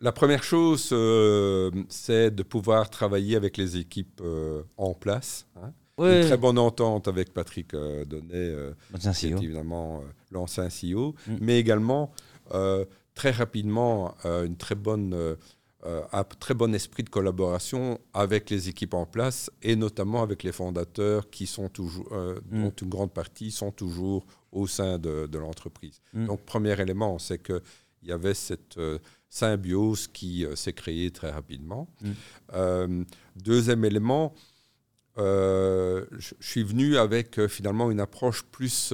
[0.00, 4.22] la première chose, euh, c'est de pouvoir travailler avec les équipes
[4.76, 5.46] en place.
[5.56, 5.72] Hein.
[5.98, 8.54] Une très bonne entente avec Patrick Donnet,
[9.00, 11.36] qui est évidemment l'ancien CEO, mm.
[11.40, 12.12] mais également
[13.16, 15.34] très rapidement une très bonne euh,
[16.12, 20.52] un très bon esprit de collaboration avec les équipes en place et notamment avec les
[20.52, 22.62] fondateurs qui sont toujours, euh, mm.
[22.62, 26.00] dont une grande partie sont toujours au sein de, l'entreprise.
[26.12, 26.26] Mm.
[26.26, 27.60] Donc, premier élément, c'est qu'il
[28.02, 31.88] y avait cette euh, symbiose qui s'est créée très rapidement.
[32.52, 33.04] Mm.
[33.36, 34.34] deuxième élément,
[35.16, 38.92] je suis venu avec finalement une approche plus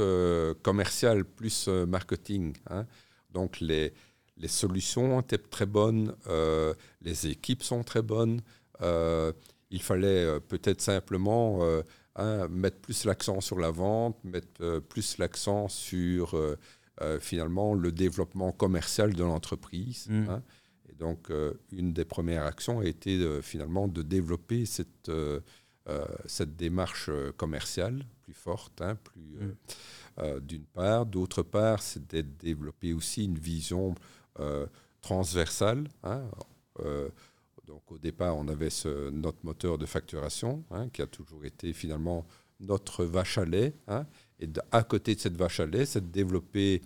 [0.63, 2.55] commerciale, plus marketing.
[2.69, 2.87] Hein.
[3.31, 3.93] Donc, les
[4.37, 8.41] les solutions étaient très bonnes, euh, les équipes sont très bonnes.
[8.81, 9.33] Euh,
[9.71, 11.61] il fallait euh, peut-être simplement
[12.17, 16.37] hein, mettre plus l'accent sur la vente, mettre plus l'accent sur
[17.21, 20.07] finalement le développement commercial de l'entreprise.
[20.09, 20.29] Mm.
[20.29, 20.43] hein.
[20.89, 21.31] Et donc,
[21.73, 25.11] une des premières actions a été finalement de développer cette,
[26.27, 29.39] cette démarche commerciale plus forte, hein, plus,
[30.21, 30.41] Mm.
[30.41, 31.07] d'une part.
[31.07, 33.95] D'autre part, c'était de développer aussi une vision
[35.01, 35.89] transversale.
[36.03, 36.25] hein.
[36.81, 37.09] Euh,
[37.67, 41.73] donc au départ, on avait ce, notre moteur de facturation hein, qui a toujours été
[41.73, 42.27] finalement
[42.61, 43.75] notre vache à lait.
[43.89, 44.07] hein.
[44.41, 46.83] Et à côté de cette vache à lait, c'est de développer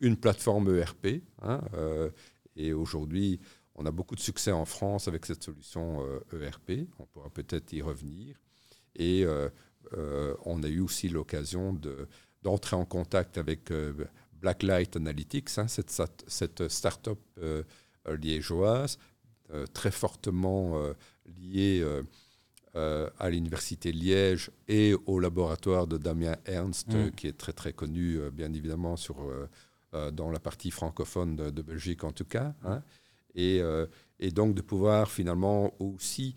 [0.00, 1.22] une plateforme ERP.
[1.74, 2.10] euh,
[2.56, 3.40] et aujourd'hui,
[3.74, 6.88] on a beaucoup de succès en France avec cette solution euh, ERP.
[6.98, 8.36] On pourra peut-être y revenir.
[8.96, 9.48] Et euh,
[9.94, 12.06] euh, on a eu aussi l'occasion de-
[12.42, 13.92] d'entrer en contact avec euh,
[14.40, 15.90] Blacklight Analytics, hein, cette,
[16.26, 17.62] cette start-up euh,
[18.18, 18.98] liégeoise,
[19.52, 20.94] euh, très fortement euh,
[21.38, 21.84] liée
[22.74, 27.10] à l'Université de Liège et au laboratoire de Damien Ernst, Mm.
[27.12, 29.16] qui est très très connu, bien évidemment, sur,
[30.12, 32.54] dans la partie francophone de, de Belgique en tout cas.
[32.64, 32.82] hein.
[33.34, 33.86] Et, euh,
[34.20, 36.36] et donc de pouvoir finalement aussi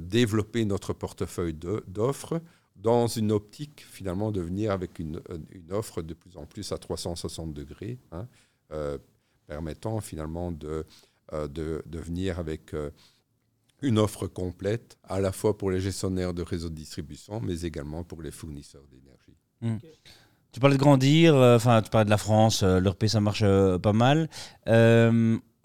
[0.00, 1.54] développer notre portefeuille
[1.88, 2.40] d'offres
[2.76, 5.20] dans une optique finalement de venir avec une,
[5.70, 8.28] offre de plus en plus à 360 degrés, hein,
[8.72, 8.98] euh,
[9.46, 10.84] permettant finalement de,
[11.32, 11.48] euh,
[11.92, 12.90] venir avec euh,
[13.82, 18.04] une offre complète, à la fois pour les gestionnaires de réseaux de distribution, mais également
[18.04, 19.36] pour les fournisseurs d'énergie.
[20.52, 23.44] Tu parlais de grandir, euh, enfin tu parlais de la France, euh, l'ERP ça marche
[23.82, 24.28] pas mal.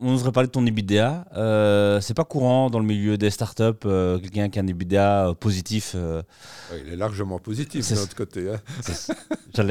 [0.03, 1.25] On devrait parler de ton EBITDA.
[1.37, 5.27] Euh, c'est pas courant dans le milieu des startups, euh, quelqu'un qui a un EBITDA
[5.27, 5.91] euh, positif.
[5.95, 6.23] euh,
[6.71, 8.47] Ouais, il est largement positif de notre côté.
[8.51, 8.59] hein.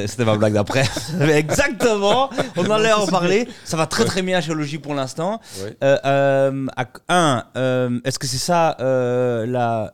[0.07, 0.85] C'était ma blague d'après.
[1.33, 3.49] Exactement, on allait en parler.
[3.65, 5.41] Ça va très très bien chez Logi pour l'instant.
[5.63, 5.77] Ouais.
[7.09, 9.93] Un, est-ce que c'est ça la,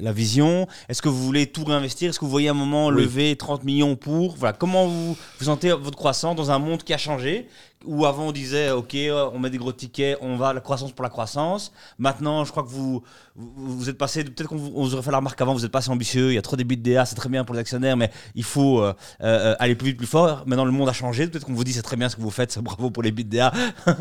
[0.00, 0.66] la vision?
[0.88, 2.10] Est-ce que vous voulez tout réinvestir?
[2.10, 3.02] Est-ce que vous voyez un moment Oui.
[3.02, 4.36] lever 30 millions pour?
[4.36, 7.48] Voilà, Comment vous, vous sentez votre croissance dans un monde qui a changé?
[7.84, 10.92] Où avant on disait, ok, euh, on met des gros tickets, on va la croissance
[10.92, 11.72] pour la croissance.
[11.98, 13.02] Maintenant, je crois que vous,
[13.34, 15.90] vous, êtes passé, peut-être qu'on vous, aurait fait la remarque avant, vous êtes pas assez
[15.90, 18.80] ambitieux, il y a trop d'EBITDA, c'est très bien pour les actionnaires, mais il faut
[18.82, 18.92] euh,
[19.22, 20.44] euh, aller plus vite, plus fort.
[20.46, 22.30] Maintenant, le monde a changé, peut-être qu'on vous dit c'est très bien ce que vous
[22.30, 23.52] faites, bravo pour les BDA.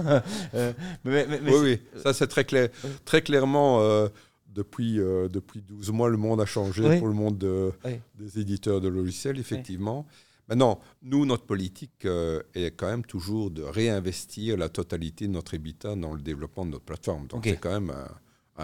[0.54, 1.60] Euh, mais, mais- mais Oui,
[1.96, 2.70] oui, ça c'est très clair.
[3.06, 4.08] Très clairement, euh,
[4.54, 6.98] depuis, depuis 12 mois, le monde a changé Oui.
[7.00, 8.00] pour le monde de- Oui.
[8.20, 10.06] des éditeurs de logiciels, effectivement.
[10.52, 15.56] Maintenant, nous, notre politique euh, est quand même toujours de réinvestir la totalité de notre
[15.56, 17.26] habitat dans le développement de notre plateforme.
[17.28, 18.10] Donc c'est quand même un,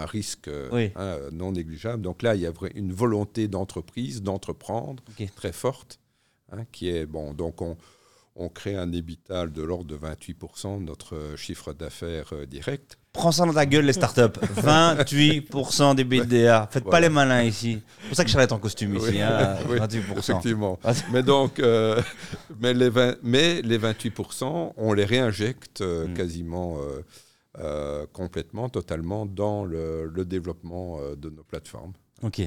[0.02, 0.92] un risque euh, Oui.
[0.96, 2.02] hein, non négligeable.
[2.02, 5.02] Donc là, il y a une volonté d'entreprise, d'entreprendre
[5.34, 5.98] très forte,
[6.52, 7.78] hein, qui est, bon, donc on,
[8.38, 12.96] on crée un habitat de l'ordre de 28% de notre euh, chiffre d'affaires euh, direct.
[13.12, 14.20] Prends ça dans ta gueule, les startups.
[14.62, 16.68] 28% des BDA.
[16.70, 17.82] Faites pas les malins ici.
[18.02, 19.06] C'est pour ça que Charlotte en costume ici.
[19.10, 19.20] Oui.
[19.20, 20.18] Hein, Oui, 28%.
[20.18, 20.78] Effectivement.
[21.12, 22.00] Mais donc, euh,
[22.60, 26.14] mais, les 20 mais les 28%, on les réinjecte euh, Mm.
[26.14, 27.02] quasiment euh,
[27.58, 31.92] euh, complètement, totalement dans le, le développement euh, de nos plateformes.
[32.22, 32.42] Ok.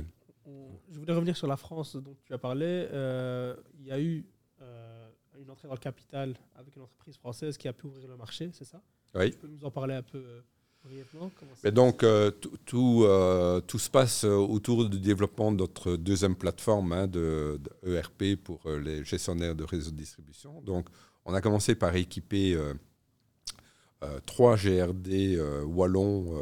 [0.94, 2.66] Je voulais revenir sur la France dont tu as parlé.
[2.94, 4.26] Euh, il y a eu
[5.42, 8.50] une entrée dans le capital avec une entreprise française qui a pu ouvrir le marché,
[8.54, 8.82] c'est ça
[9.16, 9.32] Oui.
[9.32, 10.42] Tu peux nous en parler un peu euh,
[10.84, 11.32] brièvement
[11.64, 15.96] Mais donc, euh, tout, tout, euh, tout se passe euh, autour du développement de notre
[15.96, 20.62] deuxième plateforme hein, de, de ERP pour euh, les gestionnaires de réseaux de distribution.
[20.62, 20.88] Donc,
[21.26, 22.74] on a commencé par équiper euh,
[24.26, 26.36] trois GRD wallons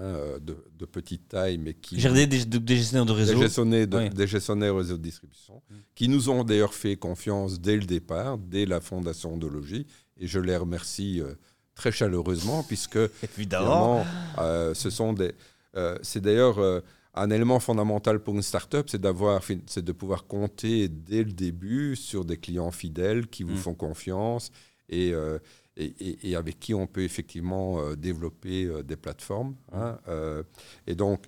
[0.00, 3.40] hein, euh, de, de petite taille, mais qui regardé des, des gestionnaires de des réseau.
[3.40, 4.10] gestionnaires de, Oui.
[4.10, 5.74] des gestionnaires réseau de distribution, Mm.
[5.94, 9.86] qui nous ont d'ailleurs fait confiance dès le départ, dès la fondation de Logis,
[10.18, 11.34] et je les remercie euh,
[11.74, 12.98] très chaleureusement, puisque
[13.36, 14.04] Évidemment.
[14.38, 15.32] Euh, ce sont des.
[15.76, 16.80] euh, c'est d'ailleurs euh,
[17.14, 21.96] un élément fondamental pour une start-up, c'est d'avoir, c'est de pouvoir compter dès le début
[21.96, 23.64] sur des clients fidèles qui vous Mm.
[23.66, 24.50] font confiance
[24.88, 25.38] et, euh,
[25.80, 29.54] et, avec qui on peut effectivement euh, développer euh, des plateformes.
[29.72, 30.42] hein, euh,
[30.86, 31.26] et donc.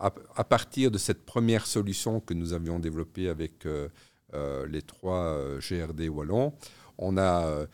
[0.00, 3.66] à, partir de cette première solution que nous avions développée avec
[4.68, 6.54] les trois GRD Wallons,
[6.98, 7.66] on a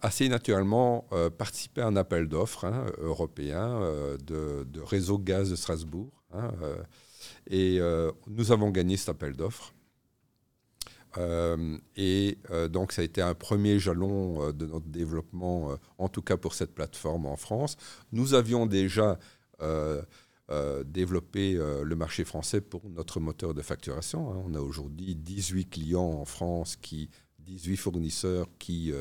[0.00, 3.80] assez naturellement euh, participé à un appel d'offres hein, européen
[4.24, 6.12] de, réseau gaz de Strasbourg.
[6.32, 6.52] hein,
[7.50, 7.80] et
[8.28, 9.74] nous avons gagné cet appel d'offres.
[11.18, 16.08] Euh, et euh, donc, ça a été un premier jalon euh, de notre développement, en
[16.08, 17.76] tout cas pour cette plateforme en France.
[18.12, 19.18] Nous avions déjà
[20.86, 24.32] développé le marché français pour notre moteur de facturation.
[24.32, 24.42] hein.
[24.46, 28.92] On a aujourd'hui 18 clients en France, qui, 18 fournisseurs qui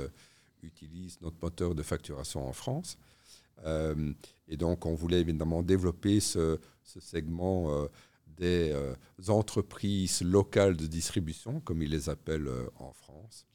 [0.61, 2.97] utilisent notre moteur de facturation en France.
[3.65, 7.87] Et donc, on voulait évidemment développer ce, ce segment
[8.37, 8.93] des euh,
[9.27, 13.45] entreprises locales de distribution, comme ils les appellent euh, en France.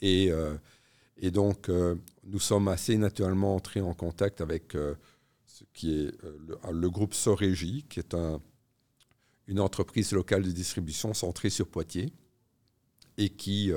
[0.00, 0.56] Et, euh,
[1.16, 4.72] et donc, nous sommes assez naturellement entrés en contact avec
[5.46, 8.42] ce qui est le, le groupe Sorégie, qui est un,
[9.46, 12.12] une entreprise locale de distribution centrée sur Poitiers
[13.16, 13.72] et qui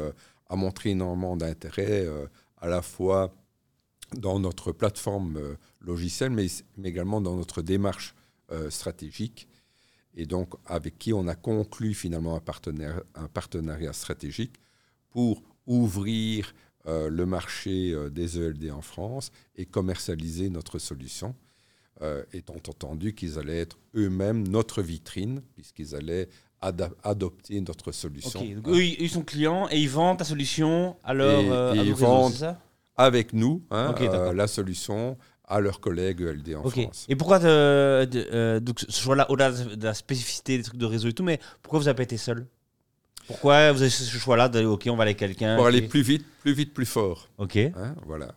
[0.49, 2.07] a montré énormément d'intérêt
[2.57, 3.33] à la fois
[4.17, 8.15] dans notre plateforme logicielle, mais, mais également dans notre démarche
[8.49, 9.49] euh, stratégique.
[10.19, 14.55] Et donc, avec qui on a conclu finalement un, partenaire, un partenariat stratégique
[15.11, 16.53] pour ouvrir
[16.87, 21.35] euh, le marché euh, des ELD en France et commercialiser notre solution,
[22.01, 26.29] euh, étant entendu qu'ils allaient être eux-mêmes notre vitrine, puisqu'ils allaient
[27.03, 28.39] adopter notre solution.
[28.41, 31.41] Ok, donc eux, ils sont clients et ils vendent ta solution à leur,
[31.75, 32.59] Et- à ils vendent- ça?
[32.95, 33.93] avec nous, hein,
[34.33, 35.15] la solution
[35.47, 36.81] à leurs collègues ELD en Ok.
[36.81, 37.05] France.
[37.09, 41.07] Et pourquoi de- euh, donc ce choix-là, au-delà de la spécificité des trucs de réseau
[41.07, 42.45] et tout, mais pourquoi vous n'avez pas été seul?
[43.27, 46.25] Pourquoi vous avez ce choix-là de ok, on va aller quelqu'un Pour aller plus vite,
[46.41, 47.29] plus vite, plus fort.
[47.37, 47.57] Ok.
[47.57, 48.33] hein, voilà.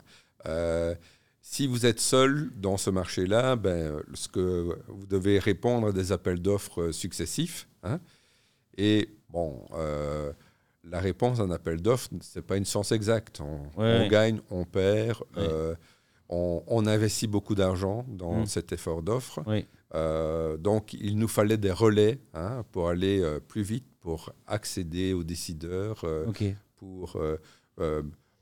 [0.46, 0.94] Euh,
[1.42, 6.12] si vous êtes seul dans ce marché-là, ben, ce que vous devez répondre à des
[6.12, 7.68] appels d'offres euh, successifs.
[7.82, 8.00] hein.
[8.76, 10.32] et bon, euh,
[10.84, 13.40] la réponse à un appel d'offres, c'est pas une science exacte.
[13.40, 14.08] On, Ouais, on ouais.
[14.08, 15.18] gagne, on perd.
[15.36, 15.38] Ouais.
[15.38, 15.74] euh,
[16.32, 18.46] on, on investit beaucoup d'argent dans Mm.
[18.46, 19.40] cet effort d'offre.
[19.46, 19.66] Oui.
[19.94, 25.12] Euh, donc, il nous fallait des relais hein, pour aller euh, plus vite, pour accéder
[25.12, 26.26] aux décideurs, euh,
[26.76, 27.18] pour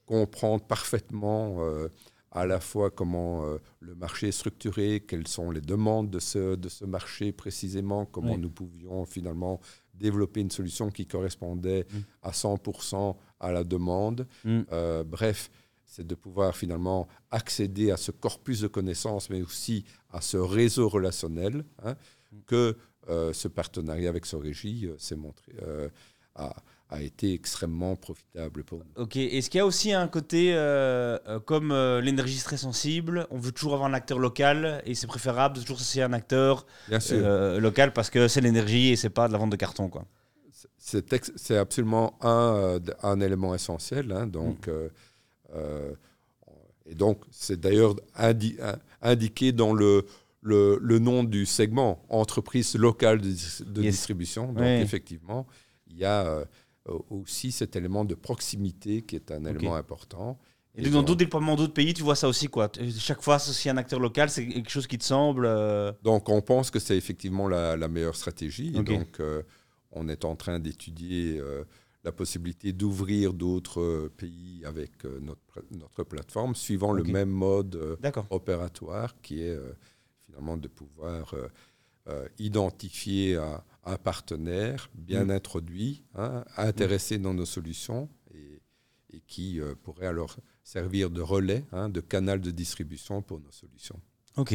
[0.07, 1.59] comprendre parfaitement
[2.31, 3.43] à la fois comment
[3.81, 8.35] le marché est structuré, quelles sont les demandes de ce, de ce marché précisément, comment
[8.35, 8.39] Oui.
[8.39, 9.61] nous pouvions finalement
[9.95, 11.99] développer une solution qui correspondait Mm.
[12.23, 14.27] à 100% à la demande.
[14.45, 14.63] Mm.
[15.07, 15.51] Bref,
[15.91, 20.89] c'est de pouvoir finalement accéder à ce corpus de connaissances, mais aussi à ce réseau
[20.89, 21.95] relationnel hein,
[22.47, 22.77] que
[23.09, 25.89] euh, ce partenariat avec Sorégie euh, s'est montré, euh,
[26.35, 26.55] a,
[26.91, 29.03] a été extrêmement profitable pour nous.
[29.03, 29.17] Ok.
[29.17, 31.73] Est-ce qu'il y a aussi un côté, euh, comme
[32.03, 35.61] l'énergie est très sensible, on veut toujours avoir un acteur local et c'est préférable de
[35.63, 36.67] toujours associer un acteur
[37.59, 40.05] local parce que c'est l'énergie et c'est pas de la vente de carton, quoi.
[40.79, 44.13] c'est absolument un, un élément essentiel.
[44.13, 44.91] hein, donc, Mm.
[45.55, 45.93] Euh,
[46.87, 50.07] et donc, c'est d'ailleurs indi- in- indiqué dans le,
[50.41, 53.95] le, le nom du segment, entreprise locale de, dis- de Yes.
[53.95, 54.53] distribution.
[54.53, 55.47] Donc, effectivement,
[55.87, 56.45] il y a euh,
[57.11, 60.39] aussi cet élément de proximité qui est un élément important.
[60.75, 62.71] Et donc, dans d'autres déploiements d'autres pays, tu vois ça aussi, quoi.
[62.99, 65.45] Chaque fois, associer un acteur local, c'est quelque chose qui te semble.
[65.45, 68.69] euh, Donc, on pense que c'est effectivement la, la meilleure stratégie.
[68.77, 69.43] Et donc, euh,
[69.93, 71.65] on est en train d'étudier euh,
[72.05, 77.31] la possibilité d'ouvrir d'autres euh, pays avec euh, notre, pla- notre plateforme, suivant le même
[77.31, 77.97] mode euh,
[78.31, 79.73] opératoire qui est euh,
[80.27, 81.49] finalement de pouvoir euh,
[82.09, 85.31] euh, identifier un, un partenaire bien Mm.
[85.31, 88.61] introduit, hein, intéressé dans nos solutions et,
[89.11, 93.51] et qui euh, pourrait alors servir de relais, hein, de canal de distribution pour nos
[93.53, 94.01] solutions.
[94.37, 94.55] Ok.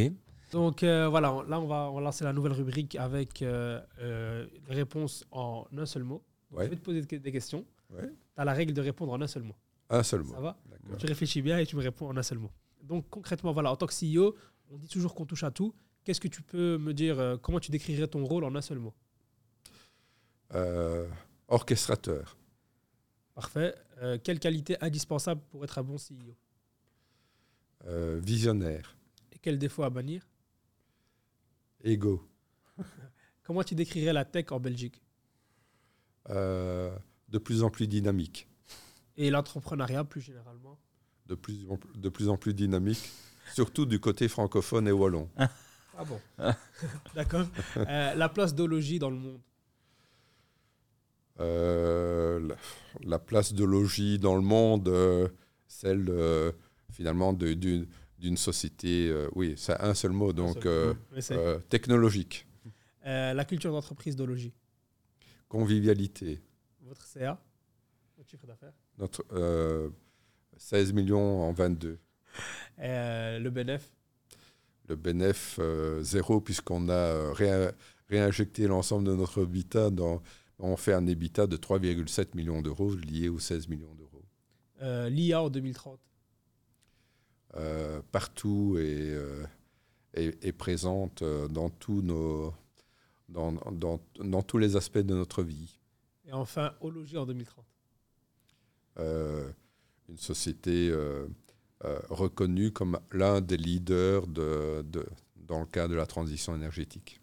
[0.51, 4.47] Donc euh, voilà, là on va, on va lancer la nouvelle rubrique avec euh, euh,
[4.69, 6.23] les réponses en un seul mot.
[6.53, 6.65] Ouais.
[6.65, 7.65] Je vais te poser des questions.
[7.89, 8.07] Ouais.
[8.07, 9.55] Tu as la règle de répondre en un seul mot.
[9.89, 10.41] Un seul Ça mot.
[10.41, 10.57] va?
[10.65, 10.97] D'accord.
[10.97, 12.51] Tu réfléchis bien et tu me réponds en un seul mot.
[12.81, 14.35] Donc concrètement, voilà, en tant que CEO,
[14.69, 15.73] on dit toujours qu'on touche à tout.
[16.03, 18.79] Qu'est-ce que tu peux me dire euh, Comment tu décrirais ton rôle en un seul
[18.79, 18.93] mot?
[20.53, 21.07] Euh,
[21.47, 22.37] orchestrateur,
[23.33, 23.73] Parfait.
[24.01, 26.35] Euh, quelle qualité indispensable pour être un bon CEO
[28.19, 28.95] visionnaire,
[29.33, 30.25] Et quel défaut à bannir?
[31.83, 32.25] Égo,
[33.43, 35.02] Comment tu décrirais la tech en Belgique?
[36.29, 38.47] De plus en plus dynamique,
[39.17, 40.77] Et l'entrepreneuriat plus généralement
[41.27, 43.11] de plus en plus, de plus, en plus dynamique,
[43.53, 45.29] surtout du côté francophone et wallon.
[45.37, 46.19] Ah bon
[47.15, 47.45] D'accord.
[47.77, 49.39] Euh, la place d'Ologie dans le monde
[51.39, 52.55] Euh, la,
[53.03, 55.27] la place de logis dans le monde, euh,
[55.67, 56.51] celle euh,
[56.91, 57.87] finalement d'une
[58.19, 61.21] d'une société, euh, oui, c'est un seul mot, donc seul euh, mot.
[61.31, 62.45] Euh, technologique,
[63.05, 64.53] Euh, la culture d'entreprise d'Ologie.
[65.57, 66.41] Convivialité,
[66.81, 67.39] Votre CA
[68.17, 69.89] Votre chiffre d'affaires notre, euh,
[70.57, 71.99] 16 millions en 22.
[72.79, 73.91] Euh, Le BNF
[74.89, 77.71] Le bénéf euh, zéro puisqu'on a euh, réin-
[78.09, 80.23] réinjecté l'ensemble de notre habitat dans,
[80.57, 84.23] on fait un EBITDA de 3,7 millions d'euros lié aux 16 millions d'euros.
[84.81, 85.99] euh, L'IA en 2030
[87.55, 89.43] Euh, partout et, euh,
[90.15, 92.51] est, est présente euh, dans tous nos
[93.29, 95.79] dans, dans, dans tous les aspects de notre vie.
[96.25, 97.65] Et enfin, Ologie en 2030
[98.99, 99.51] Euh,
[100.09, 101.27] une société euh,
[101.85, 107.19] euh, reconnue comme l'un des leaders de, de- dans le cadre de la transition énergétique.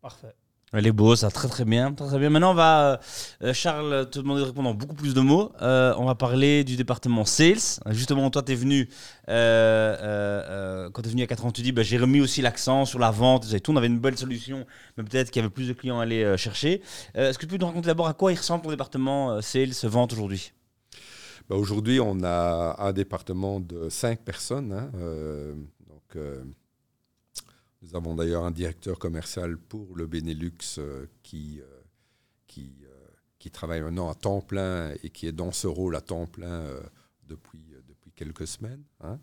[0.00, 0.34] Parfait.
[0.76, 2.30] Elle est beau, ça, très très bien, très bien.
[2.30, 3.00] Maintenant, on va,
[3.44, 5.52] euh, Charles, te demander de répondre en beaucoup plus de mots.
[5.62, 7.78] Euh, on va parler du département sales.
[7.90, 8.88] Justement, toi, tu es venu,
[9.28, 10.42] euh, euh,
[10.86, 12.86] euh, quand tu es venu a 4 ans, tu dis, bah, j'ai remis aussi l'accent
[12.86, 13.70] sur la vente tout.
[13.70, 14.66] On avait une belle solution,
[14.96, 16.82] mais peut-être qu'il y avait plus de clients à aller euh, chercher.
[17.16, 19.40] Euh, Est-ce que tu peux nous raconter d'abord à quoi il ressemble ton département euh,
[19.42, 20.52] sales, vente aujourd'hui?
[21.48, 24.72] Bah, Aujourd'hui, on a un département de cinq personnes.
[24.72, 25.54] hein, euh,
[25.88, 26.42] donc, euh,
[27.84, 31.64] nous avons d'ailleurs un directeur commercial pour le Benelux euh, qui, euh,
[32.46, 33.06] qui, euh,
[33.38, 36.64] qui travaille maintenant à temps plein et qui est dans ce rôle à temps plein
[37.28, 38.82] depuis, depuis quelques semaines.
[39.00, 39.20] hein.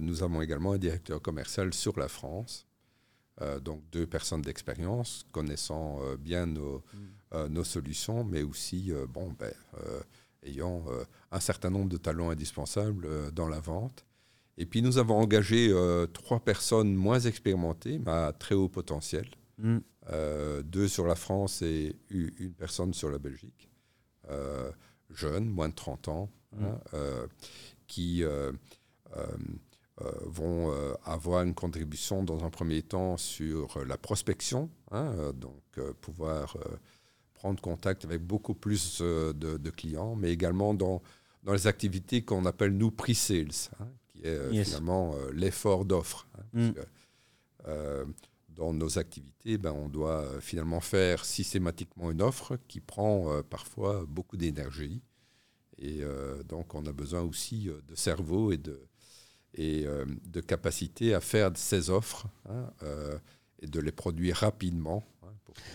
[0.00, 2.66] Nous avons également un directeur commercial sur la France.
[3.40, 6.84] Euh, donc deux personnes d'expérience connaissant euh, bien nos,
[7.32, 9.52] euh, nos solutions, mais aussi bon, ben,
[10.44, 10.84] ayant
[11.30, 14.04] un certain nombre de talents indispensables dans la vente.
[14.58, 19.26] Et puis nous avons engagé euh, trois personnes moins expérimentées, mais à très haut potentiel.
[19.58, 19.78] Mm.
[20.10, 23.70] Euh, deux sur la France et une personne sur la Belgique.
[24.30, 24.70] Euh,
[25.10, 26.30] jeunes, moins de 30 ans,
[26.60, 27.26] hein, euh,
[27.86, 28.24] qui
[30.24, 30.72] vont
[31.04, 36.56] avoir une contribution dans un premier temps sur la prospection, hein, donc pouvoir
[37.34, 41.02] prendre contact avec beaucoup plus de, de clients, mais également dans,
[41.42, 43.88] dans les activités qu'on appelle nous pre-sales, hein,
[44.22, 44.68] qui est euh, Yes.
[44.68, 46.26] finalement euh, l'effort d'offre.
[46.38, 46.72] hein, Mm.
[47.68, 48.04] euh,
[48.48, 54.36] dans nos activités, ben, on doit finalement faire systématiquement une offre qui prend parfois beaucoup
[54.36, 55.00] d'énergie.
[55.78, 58.78] Et euh, donc, on a besoin aussi de cerveau et de,
[59.54, 63.18] et, euh, de capacité à faire ces offres hein, euh,
[63.60, 65.02] et de les produire rapidement.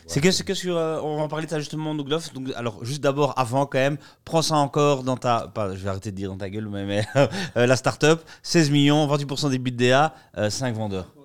[0.05, 0.78] C'est que, que sur.
[0.78, 2.32] euh, on va en parler de ça justement, Douglas.
[2.34, 5.47] Donc, alors, juste d'abord, avant quand même, prends ça encore dans ta.
[5.53, 9.07] Pas, je vais arrêter de dire dans ta gueule, mais, euh, la start-up, 16 millions,
[9.07, 10.13] 28% des BDA,
[10.49, 11.16] 5 vendeurs.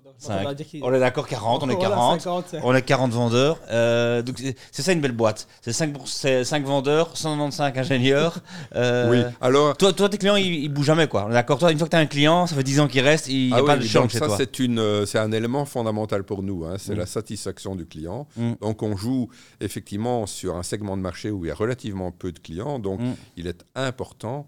[0.83, 2.27] On est d'accord, 40, on est 40.
[2.63, 3.61] On est 40 vendeurs.
[3.71, 5.49] Euh, donc c'est ça une belle boîte.
[5.61, 8.39] C'est 5, pour- c'est 5 vendeurs, 195 ingénieurs.
[8.75, 9.77] Euh, Oui, alors.
[9.77, 11.25] Toi, toi, tes clients, ils, ils bougent jamais, quoi.
[11.27, 12.89] On est D'accord, toi, une fois que tu as un client, ça fait 10 ans
[12.89, 14.37] qu'il reste, il n'y a Ah pas oui, de change chez ça, toi.
[14.39, 16.65] c'est une, euh, c'est un élément fondamental pour nous.
[16.65, 16.99] hein, c'est Mm.
[16.99, 18.27] la satisfaction du client.
[18.37, 18.53] Mm.
[18.61, 19.29] Donc, on joue
[19.61, 22.79] effectivement sur un segment de marché où il y a relativement peu de clients.
[22.79, 23.15] Donc, Mm.
[23.37, 24.47] il est important,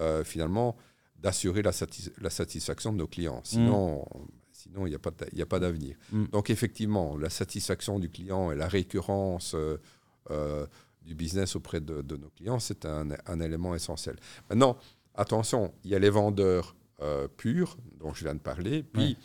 [0.00, 0.76] euh, finalement,
[1.22, 3.40] d'assurer la, satis- la satisfaction de nos clients.
[3.44, 4.04] Sinon,
[4.66, 5.10] sinon il n'y a pas
[5.48, 5.96] pas d'avenir.
[6.12, 6.24] Mm.
[6.32, 9.78] Donc, effectivement, la satisfaction du client et la récurrence euh,
[10.30, 10.66] euh,
[11.04, 14.16] du business auprès de, de nos clients, c'est un, un élément essentiel.
[14.50, 14.76] Maintenant,
[15.14, 19.16] attention, il y a les vendeurs euh, purs, dont je viens de parler, puis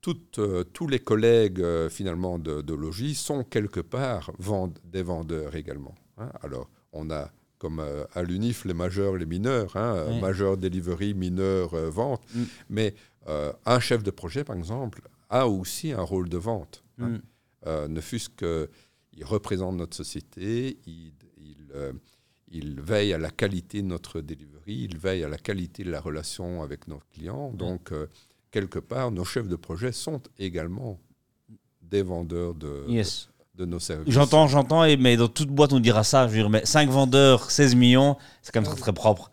[0.00, 0.40] toutes,
[0.72, 4.30] tous les collègues finalement de, de logis sont quelque part
[4.84, 5.94] des vendeurs également.
[6.18, 6.30] hein.
[6.42, 10.20] Alors, on a comme euh, à l'UNIF les majeurs, les mineurs, hein, euh, Oui.
[10.20, 12.42] majeur delivery, mineur euh, vente, Mm.
[12.68, 12.94] mais
[13.28, 16.82] euh, un chef de projet, par exemple, a aussi un rôle de vente.
[17.00, 17.08] hein.
[17.08, 17.20] Mm.
[17.66, 21.92] Euh, ne fût-ce qu'il représente notre société, il, il, euh,
[22.48, 26.00] il veille à la qualité de notre delivery, il veille à la qualité de la
[26.00, 27.50] relation avec nos clients.
[27.50, 28.06] Donc, euh,
[28.52, 31.00] quelque part, nos chefs de projet sont également
[31.82, 33.28] des vendeurs de, Yes.
[33.56, 34.12] de nos services.
[34.14, 36.28] J'entends, j'entends, mais dans toute boîte, on dira ça.
[36.28, 39.30] Je veux dire, mais 5 vendeurs, 16 millions, c'est quand même très, très propre.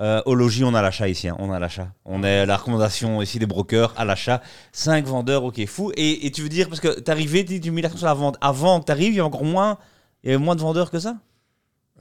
[0.00, 1.28] Euh, au logis, on a l'achat ici.
[1.28, 1.88] hein, On a l'achat.
[2.04, 4.42] On est la recommandation ici des brokers à l'achat.
[4.72, 5.92] 5 vendeurs, ok, fou.
[5.96, 8.14] Et, et tu veux dire, parce que t'es arrivé, tu tu mets l'accent sur la
[8.14, 8.36] vente.
[8.40, 9.78] Avant que tu arrives, il y avait encore moins,
[10.22, 11.16] il y avait moins de vendeurs que ça?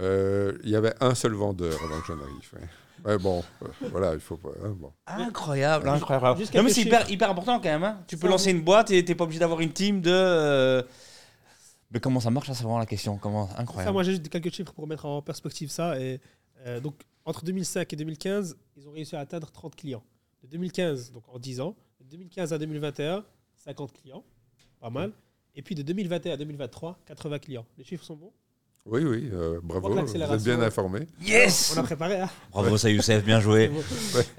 [0.01, 2.49] Euh, il y avait un seul vendeur avant que j'en arrive.
[2.53, 2.67] ouais.
[3.05, 4.49] Ouais, bon, euh, voilà, il faut pas.
[4.65, 4.91] hein, bon.
[5.05, 6.39] Incroyable, Juste- incroyable.
[6.55, 7.83] Non, mais c'est hyper, important quand même.
[7.83, 7.99] hein.
[8.07, 10.09] Tu peux lancer une boîte et t'es pas obligé d'avoir une team de.
[10.11, 10.81] euh,
[11.91, 13.17] Mais comment ça marche, là, c'est vraiment la question.
[13.17, 13.93] Comment Ça, Incroyable.
[13.93, 15.99] moi, j'ai juste quelques chiffres pour mettre en perspective ça.
[15.99, 16.19] Et,
[16.65, 16.95] euh, donc,
[17.25, 20.03] entre 2005 et 2015, ils ont réussi à atteindre 30 clients.
[20.43, 23.25] De 2015, donc en 10 ans, de 2015 à 2021,
[23.57, 24.23] 50 clients,
[24.79, 25.11] pas mal.
[25.55, 27.65] Et puis de 2021 à 2023, 80 clients.
[27.77, 28.31] Les chiffres sont bons?
[28.87, 31.07] Oui, oui, euh, bravo, vous êtes bien informé.
[31.19, 32.19] Yes On a préparé.
[32.19, 33.71] Hein Bravo, ça, Youssef, bien joué.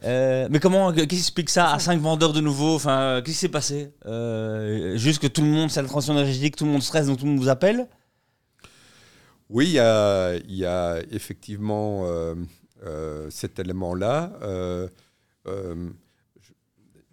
[0.04, 1.72] Euh, mais comment, qu'est-ce qui explique ça?
[1.72, 3.92] À 5 vendeurs de nouveau Enfin, qu'est-ce qui s'est passé?
[4.04, 7.18] Euh, Juste que tout le monde, c'est la transition énergétique, tout le monde stresse, donc
[7.18, 7.88] tout le monde vous appelle?
[9.50, 12.04] Oui, il y a, il y a effectivement
[13.30, 14.38] cet élément-là.
[14.42, 14.88] Euh,
[15.46, 15.90] euh,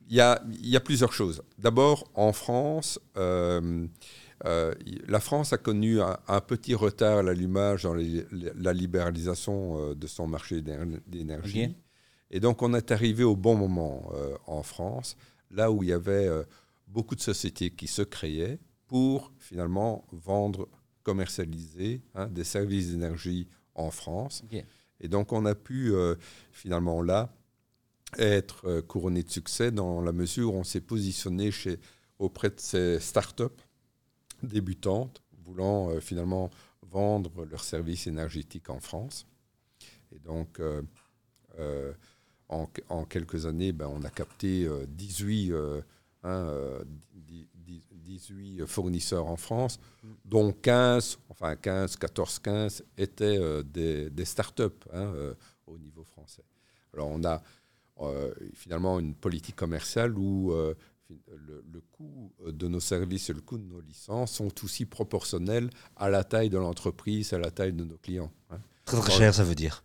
[0.10, 1.42] il, y a, il y a plusieurs choses.
[1.58, 3.88] D'abord, en France, euh,
[4.46, 4.74] euh,
[5.08, 9.96] la France a connu un, un petit retard à l'allumage dans les- la libéralisation euh,
[9.96, 11.76] de son marché d'éner- d'énergie.
[12.32, 15.16] Et donc, on est arrivé au bon moment euh, en France,
[15.52, 16.44] là où il y avait euh,
[16.88, 20.68] beaucoup de sociétés qui se créaient pour finalement vendre,
[21.04, 24.44] commercialiser hein, des services d'énergie en France.
[25.00, 25.94] Et donc on a pu
[26.52, 27.34] finalement là
[28.18, 31.50] être couronné de succès dans la mesure où on s'est positionné
[32.20, 33.44] auprès de ces startups
[34.44, 39.26] débutantes voulant finalement vendre leurs services énergétiques en France.
[40.16, 40.62] Et donc,
[42.50, 45.54] en, en, quelques années, ben, on a capté 18
[48.14, 49.80] 18 fournisseurs en France,
[50.26, 55.34] dont 15, enfin 15, 14, 15 étaient euh, des, des start-up hein, euh,
[55.68, 56.44] au niveau français.
[56.94, 57.42] Alors on a
[58.02, 63.64] euh, finalement une politique commerciale où le, coût de nos services et le coût de
[63.64, 67.98] nos licences sont aussi proportionnels à la taille de l'entreprise, à la taille de nos
[67.98, 68.32] clients.
[68.52, 68.60] Hein.
[68.86, 69.84] Très très cher, ça veut dire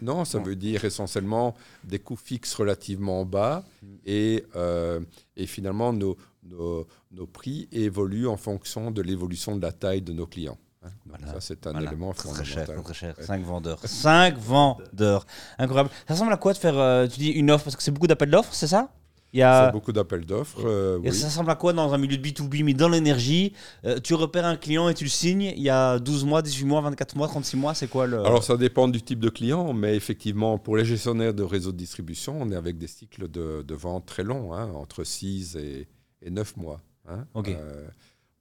[0.00, 3.86] non, ça veut dire essentiellement des coûts fixes relativement bas mm.
[4.06, 6.86] et finalement nos, nos,
[7.32, 10.58] prix évoluent en fonction de l'évolution de la taille de nos clients.
[10.84, 10.90] Hein.
[11.26, 12.44] Ça, c'est un élément fondamental.
[12.44, 13.14] Très cher, très cher.
[13.18, 13.80] 5 vendeurs.
[13.84, 15.26] 5 vendeurs.
[15.58, 15.90] Incroyable.
[16.06, 17.64] Ça ressemble à quoi de faire, euh, tu dis, une offre?
[17.64, 18.90] Parce que c'est beaucoup d'appels d'offres, c'est ça?
[19.34, 19.70] Il y a...
[19.70, 20.64] beaucoup d'appels d'offres.
[20.64, 23.52] Euh, et ça ressemble à quoi dans un milieu de B2B, mais dans l'énergie?
[23.84, 26.64] Euh, Tu repères un client et tu le signes il y a 12 mois, 18
[26.64, 28.24] mois, 24 mois, 36 mois C'est quoi le.
[28.24, 31.76] Alors ça dépend du type de client, mais effectivement, pour les gestionnaires de réseaux de
[31.76, 35.88] distribution, on est avec des cycles de, de vente très longs, hein, entre 6 et,
[36.22, 36.80] et 9 mois.
[37.06, 37.26] Hein.
[37.36, 37.88] Euh,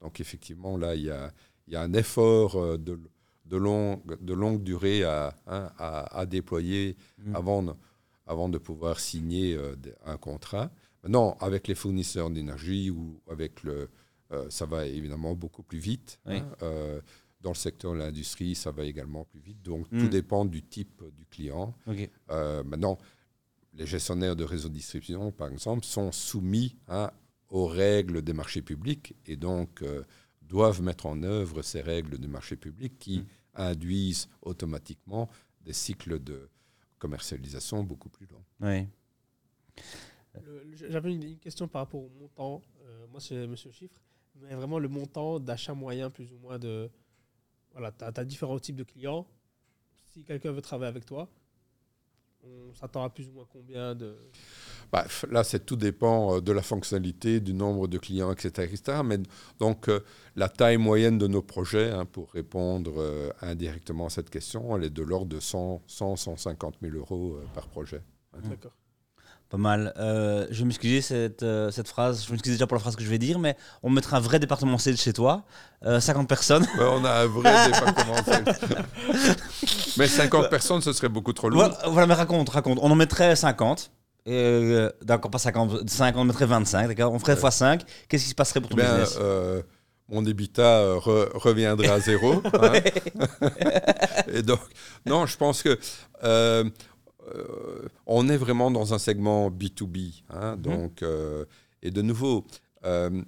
[0.01, 1.31] donc effectivement, là, il y a,
[1.67, 2.99] y a, un effort euh, de,
[3.45, 7.35] de, long, de longue durée à, hein, à, déployer mm.
[7.35, 7.73] avant, de,
[8.25, 9.75] avant de pouvoir signer euh,
[10.05, 10.71] un contrat.
[11.07, 13.89] Non, avec les fournisseurs d'énergie ou avec le...
[14.49, 16.19] ça va évidemment beaucoup plus vite.
[16.25, 16.41] Hein.
[17.39, 19.61] dans le secteur de l'industrie, ça va également plus vite.
[19.61, 20.09] Donc, tout mm.
[20.09, 21.73] dépend du type du client.
[22.65, 22.97] maintenant,
[23.73, 27.13] les gestionnaires de réseaux de distribution, par exemple, sont soumis à
[27.49, 30.03] aux règles des marchés publics et donc euh,
[30.41, 33.25] doivent mettre en œuvre ces règles du marché public qui mm.
[33.55, 35.29] induisent automatiquement
[35.61, 36.49] des cycles de
[36.99, 38.43] commercialisation beaucoup plus longs.
[38.61, 38.87] Oui.
[40.73, 42.61] J'avais une, question par rapport au montant.
[42.83, 43.99] Euh, moi, c'est Monsieur Chiffre,
[44.35, 46.89] mais vraiment le montant d'achat moyen, plus ou moins de.
[47.71, 49.27] Voilà, tu as, différents types de clients.
[50.11, 51.29] Si quelqu'un veut travailler avec toi,
[52.69, 54.15] on s'attend à plus ou moins combien de.
[54.91, 58.69] Bah, là, c'est tout dépend euh, de la fonctionnalité, du nombre de clients, etc.
[58.71, 58.99] etc.
[59.03, 59.17] Mais
[59.59, 59.99] donc, euh,
[60.35, 64.85] la taille moyenne de nos projets, hein, pour répondre euh, indirectement à cette question, elle
[64.85, 68.01] est de l'ordre de 100, 100 150 000 euros par projet.
[68.43, 68.71] D'accord.
[69.49, 69.93] Pas mal.
[69.97, 72.25] je vais m'excuser cette, cette phrase.
[72.25, 74.39] Je m'excuse déjà pour la phrase que je vais dire, mais on mettra un vrai
[74.39, 75.43] département sales chez toi.
[75.83, 76.67] 50 personnes.
[76.79, 78.45] on a un vrai département sales.
[79.97, 81.69] mais 50 personnes, ce serait beaucoup trop lourd.
[81.87, 82.79] Voilà, mais raconte, raconte.
[82.81, 83.91] On en mettrait 50.
[84.27, 87.81] Euh, d'accord, pas 50, 50, on mettrait 25, d'accord On ferait x5.
[88.09, 89.61] Qu'est-ce qui se passerait pour ton ben, business euh,
[90.09, 90.99] Mon EBITDA euh,
[91.33, 92.41] reviendrait à zéro.
[92.53, 92.73] Hein.
[94.33, 94.59] Et donc,
[95.05, 95.79] non, je pense que
[98.05, 100.23] on est vraiment dans un segment B2B.
[100.29, 100.61] Hein, mhm.
[100.61, 101.05] donc,
[101.81, 102.45] et de nouveau,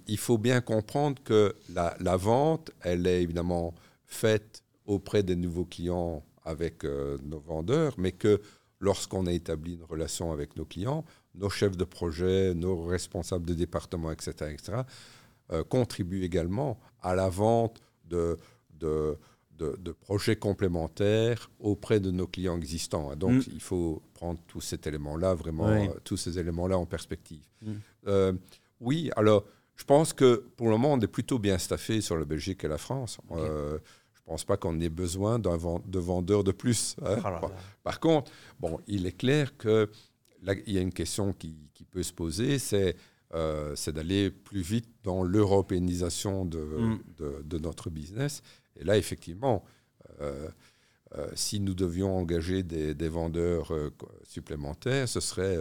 [0.08, 3.74] il faut bien comprendre que la, la, vente, elle est évidemment
[4.06, 8.42] faite auprès des nouveaux clients avec nos vendeurs, mais que
[8.80, 13.54] lorsqu'on a établi une relation avec nos clients, nos chefs de projet, nos responsables de
[13.54, 14.82] département, etc., etc.,
[15.52, 18.38] euh, contribuent également à la vente de,
[18.80, 19.18] de,
[19.60, 23.16] de, projets complémentaires auprès de nos clients existants.
[23.16, 23.52] Donc, mm.
[23.54, 27.44] il faut prendre tous ces éléments-là, vraiment, euh, tous ces éléments-là en perspective.
[27.62, 27.72] Mm.
[28.08, 28.34] Euh,
[28.80, 29.46] oui, alors,
[29.76, 32.68] je pense que pour le moment, on est plutôt bien staffé sur la Belgique et
[32.68, 33.20] la France
[34.30, 36.96] pense pas qu'on ait besoin d'un de vendeurs de plus.
[37.04, 37.18] Hein.
[37.26, 37.48] Oh
[37.84, 39.88] par contre, bon, il est clair qu'il
[40.68, 41.56] y a une question qui,
[41.90, 42.96] peut se poser, c'est
[43.34, 47.00] euh, d'aller plus vite dans l'européanisation de, mm.
[47.44, 48.44] de, notre business.
[48.76, 49.64] Et là, effectivement,
[50.22, 50.50] euh,
[51.16, 53.72] euh, si nous devions engager des, des vendeurs
[54.24, 55.58] supplémentaires, ce serait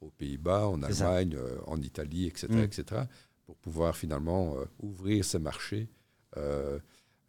[0.00, 1.36] aux Pays-Bas, en Allemagne,
[1.66, 2.58] en Italie, etc., mm.
[2.60, 3.02] etc.,
[3.44, 5.88] pour pouvoir finalement ouvrir ces marchés.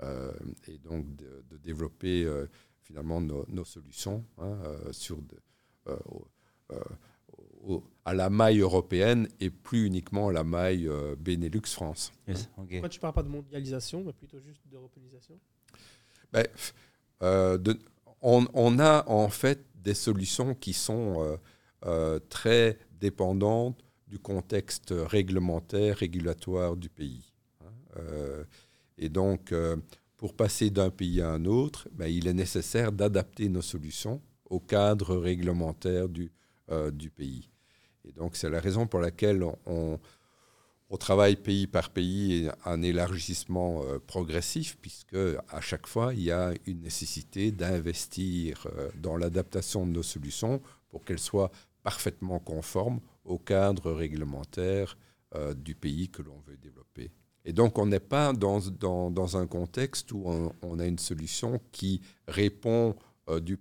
[0.04, 0.32] Euh,
[0.68, 2.48] et donc de, développer euh,
[2.82, 4.92] finalement nos, solutions hein, euh,
[8.06, 10.90] à la maille européenne et plus uniquement à la maille
[11.20, 12.12] Benelux France.
[12.56, 15.40] Pourquoi tu ne parles pas de mondialisation, mais plutôt juste d'européanisation
[16.34, 16.48] ben,
[18.22, 21.38] on, on, a en fait des solutions qui sont
[22.30, 27.32] très dépendantes du contexte réglementaire, régulatoire du pays.
[27.62, 28.46] Hein.
[29.02, 29.76] Et donc, euh,
[30.16, 34.60] pour passer d'un pays à un autre, ben, il est nécessaire d'adapter nos solutions au
[34.60, 36.32] cadre réglementaire du,
[36.70, 37.50] euh, du pays.
[38.06, 40.00] Et donc, c'est la raison pour laquelle on,
[41.00, 45.16] travaille pays par pays un élargissement euh, progressif, puisque
[45.50, 50.62] à chaque fois, il y a une nécessité d'investir euh, dans l'adaptation de nos solutions
[50.90, 54.98] pour qu'elles soient parfaitement conformes au cadre réglementaire
[55.36, 57.12] euh, du pays que l'on veut développer.
[57.46, 60.26] Et donc, on n'est pas dans, dans, dans, un contexte où
[60.62, 62.96] on, a une solution qui répond
[63.42, 63.58] du,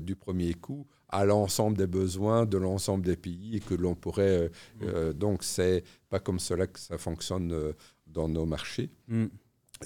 [0.00, 4.36] du premier coup à l'ensemble des besoins de l'ensemble des pays et que l'on pourrait.
[4.36, 4.48] Euh,
[4.82, 7.72] euh, donc, c'est pas comme cela que ça fonctionne euh,
[8.04, 8.90] dans nos marchés.
[9.06, 9.26] Mm.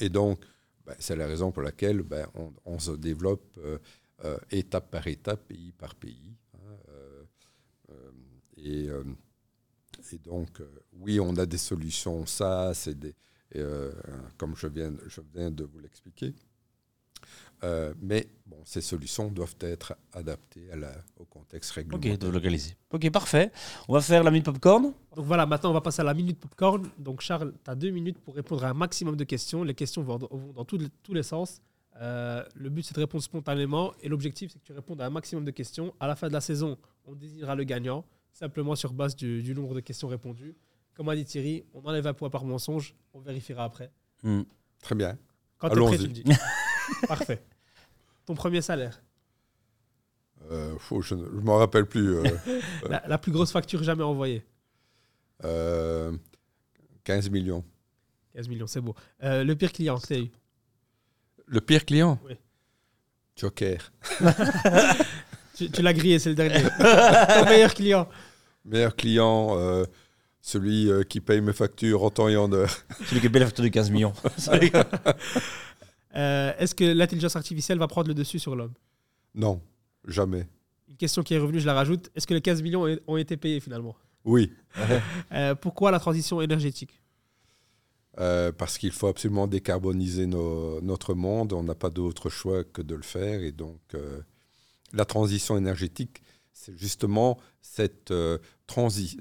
[0.01, 0.41] Et donc,
[0.87, 3.61] ben, c'est la raison pour laquelle ben, on, on, se développe
[4.51, 6.35] étape par étape, pays par pays.
[6.55, 7.95] Hein,
[8.57, 8.89] et,
[10.13, 10.63] et, donc,
[10.95, 12.25] oui, on a des solutions.
[12.25, 13.15] Ça, c'est des.
[14.39, 16.35] comme je viens, je viens de vous l'expliquer.
[17.65, 22.15] Euh, mais bon, ces solutions doivent être adaptées à la, au contexte réglementaire.
[22.15, 22.77] Ok, de localiser.
[22.91, 23.51] Ok, parfait.
[23.89, 24.93] On va faire la minute popcorn.
[25.17, 26.89] Donc voilà, maintenant on va passer à la minute popcorn.
[26.99, 29.65] Donc Charles, tu as deux minutes pour répondre à un maximum de questions.
[29.65, 31.61] Les questions vont dans, vont dans tous, les, tous les sens.
[32.01, 35.11] Euh, le but c'est de répondre spontanément et l'objectif c'est que tu répondes à un
[35.11, 35.93] maximum de questions.
[35.99, 39.55] À la fin de la saison, on désignera le gagnant simplement sur base du, du
[39.55, 40.55] nombre de questions répondues.
[40.95, 43.91] Comme a dit Thierry, on enlève un point par mensonge, on vérifiera après.
[44.23, 44.43] Mm.
[44.81, 45.19] Très bien.
[45.59, 46.25] Quand tu es prêt, tu me dis.
[47.09, 47.43] Parfait.
[48.27, 49.01] Ton premier salaire
[50.51, 52.17] euh, Je ne m'en rappelle plus.
[52.17, 52.25] Euh,
[52.89, 54.45] la, la, plus grosse facture jamais envoyée
[55.41, 56.11] 15 euh,
[57.31, 57.65] millions.
[58.35, 58.95] 15 millions, c'est beau.
[59.23, 60.31] Euh, le pire client que tu as eu
[61.47, 62.35] Le pire client Oui.
[63.37, 63.93] Joker.
[65.57, 66.63] tu, tu l'as grillé, c'est le dernier.
[66.79, 68.09] Ton meilleur client
[68.65, 69.57] Meilleur client,
[70.43, 72.77] celui qui paye mes factures en temps et en heure.
[73.07, 74.13] Celui qui paye la facture de 15 millions.
[76.19, 78.75] Euh, Est-ce que l'intelligence artificielle va prendre le dessus sur l'homme?
[79.35, 79.63] Non,
[80.07, 80.47] jamais.
[80.89, 82.11] Une question qui est revenue, je la rajoute.
[82.15, 83.97] Est-ce que les 15 millions ont été payés finalement?
[84.25, 84.53] Oui.
[85.33, 87.01] euh, pourquoi la transition énergétique?
[88.19, 91.53] Euh, Parce qu'il faut absolument décarboniser nos, notre monde.
[91.53, 93.43] On n'a pas d'autre choix que de le faire.
[93.43, 93.81] Et donc,
[94.93, 98.13] la transition énergétique, c'est justement cette
[98.67, 99.17] transi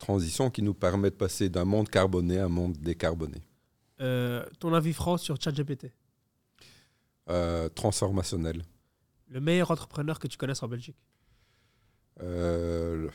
[0.00, 3.42] transition qui nous permet de passer d'un monde carboné à un monde décarboné.
[4.00, 5.92] Euh, ton avis France sur ChatGPT?
[7.30, 8.62] Euh, Transformationnel.
[9.28, 10.96] Le meilleur entrepreneur que tu connaisses en Belgique
[12.22, 13.08] euh,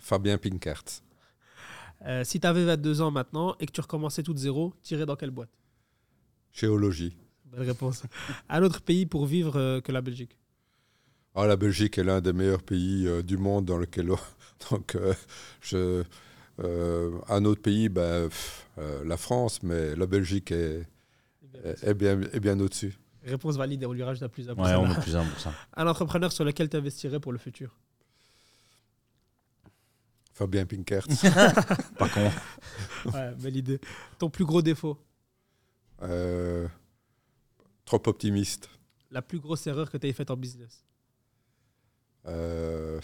[0.00, 0.82] Fabien Pinkert.
[2.24, 5.14] si tu avais 22 ans maintenant et que tu recommençais tout de zéro, tirer dans
[5.14, 5.50] quelle boîte?
[6.52, 7.16] Géologie.
[7.44, 8.02] Bonne réponse.
[8.48, 10.36] un autre pays pour vivre que la Belgique?
[11.36, 14.08] Ah, La Belgique est l'un des meilleurs pays du monde dans lequel...
[14.70, 14.96] Donc,
[15.60, 16.02] je
[16.60, 18.28] euh, un autre pays, euh,
[19.04, 20.86] la France, mais la Belgique est,
[21.64, 22.98] est, est bien, est bien au-dessus.
[23.24, 24.54] Réponse valide et on lui rajoute un plus un.
[24.54, 25.52] Ouais, on met plus un pour ça.
[25.76, 27.76] Un entrepreneur sur lequel tu investirais pour le futur?
[30.32, 31.04] Fabien Pinkert.
[31.98, 32.30] Pas con.
[33.12, 33.80] Ouais, belle idée.
[34.18, 34.96] Ton plus gros défaut?
[36.02, 36.68] Euh,
[37.84, 38.70] Trop optimiste.
[39.10, 40.84] La plus grosse erreur que tu aies faite en business?
[42.26, 43.00] Euh,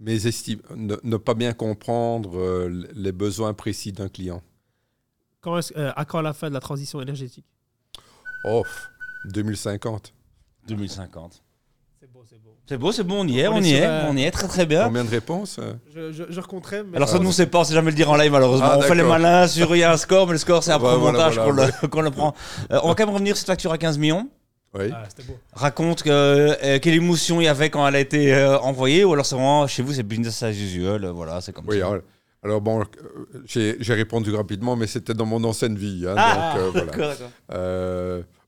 [0.00, 4.42] mes estimes, ne, ne, pas bien comprendre euh, les besoins précis d'un client.
[5.44, 7.44] Quand euh, à quand la fin de la transition énergétique?
[8.44, 8.64] Oh,
[9.26, 10.14] 2050.
[10.66, 11.42] 2050.
[12.00, 12.56] C'est beau, c'est beau.
[12.66, 14.08] C'est beau, c'est bon, on y est, on, on y est, euh...
[14.08, 14.84] on y est très très bien.
[14.84, 15.60] Combien de réponses
[15.94, 16.84] Je, je, je recompterai.
[16.84, 18.68] Mais Alors ça, nous, c'est pas, on sait jamais le dire en live malheureusement.
[18.70, 20.70] Ah, on fait les malins sur il y a un score, mais le score, c'est
[20.72, 22.34] après ouais, montage voilà, voilà, qu'on le, qu le, prend.
[22.72, 24.30] Euh, on va quand même revenir sur cette facture à 15 millions.
[24.74, 24.90] Oui.
[24.92, 25.38] Ah, beau.
[25.52, 29.12] Raconte que, euh, quelle émotion il y avait quand elle a été euh, envoyée, ou
[29.12, 31.86] alors c'est vraiment chez vous, c'est business as usual, euh, voilà, c'est comme oui, ça.
[31.86, 32.02] Alors,
[32.44, 32.84] alors bon,
[33.46, 36.04] j'ai répondu rapidement, mais c'était dans mon ancienne vie.
[36.06, 37.16] Hein, ah, donc, voilà.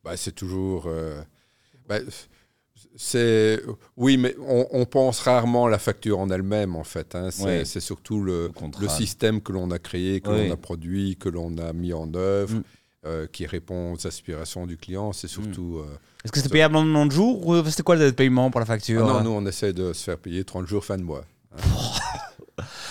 [0.05, 0.89] bah, c'est toujours.
[1.89, 1.99] Bah,
[2.99, 3.63] c'est
[3.97, 7.15] oui, mais on, on, pense rarement à la facture en elle-même, en fait.
[7.15, 7.31] Hein.
[7.31, 7.65] C'est ouais.
[7.65, 10.49] surtout le, le, système que l'on a créé, que oui.
[10.49, 12.55] l'on a produit, que l'on a mis en œuvre.
[12.55, 12.63] Mm.
[13.07, 15.13] Euh, qui répond aux aspirations du client.
[15.13, 15.79] C'est surtout.
[15.79, 15.91] Mm.
[15.93, 18.67] Euh, Est-ce que c'est payable en 90 jours ou c'était quoi le paiement pour la
[18.67, 21.25] facture ah Non, nous, on essaie de se faire payer 30 jours fin de mois.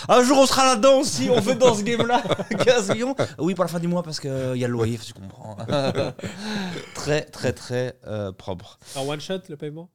[0.07, 1.29] Un jour, on sera là-dedans aussi.
[1.29, 2.21] On fait dans ce game-là
[2.65, 3.15] 15 millions.
[3.37, 5.57] Oui, pour la fin du mois, parce qu'il y a le loyer, tu comprends.
[6.95, 8.79] très, très, très euh, propre.
[8.95, 9.89] En one shot, le paiement?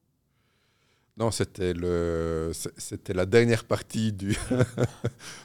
[1.17, 4.37] Non, c'était le, c'était la dernière partie du.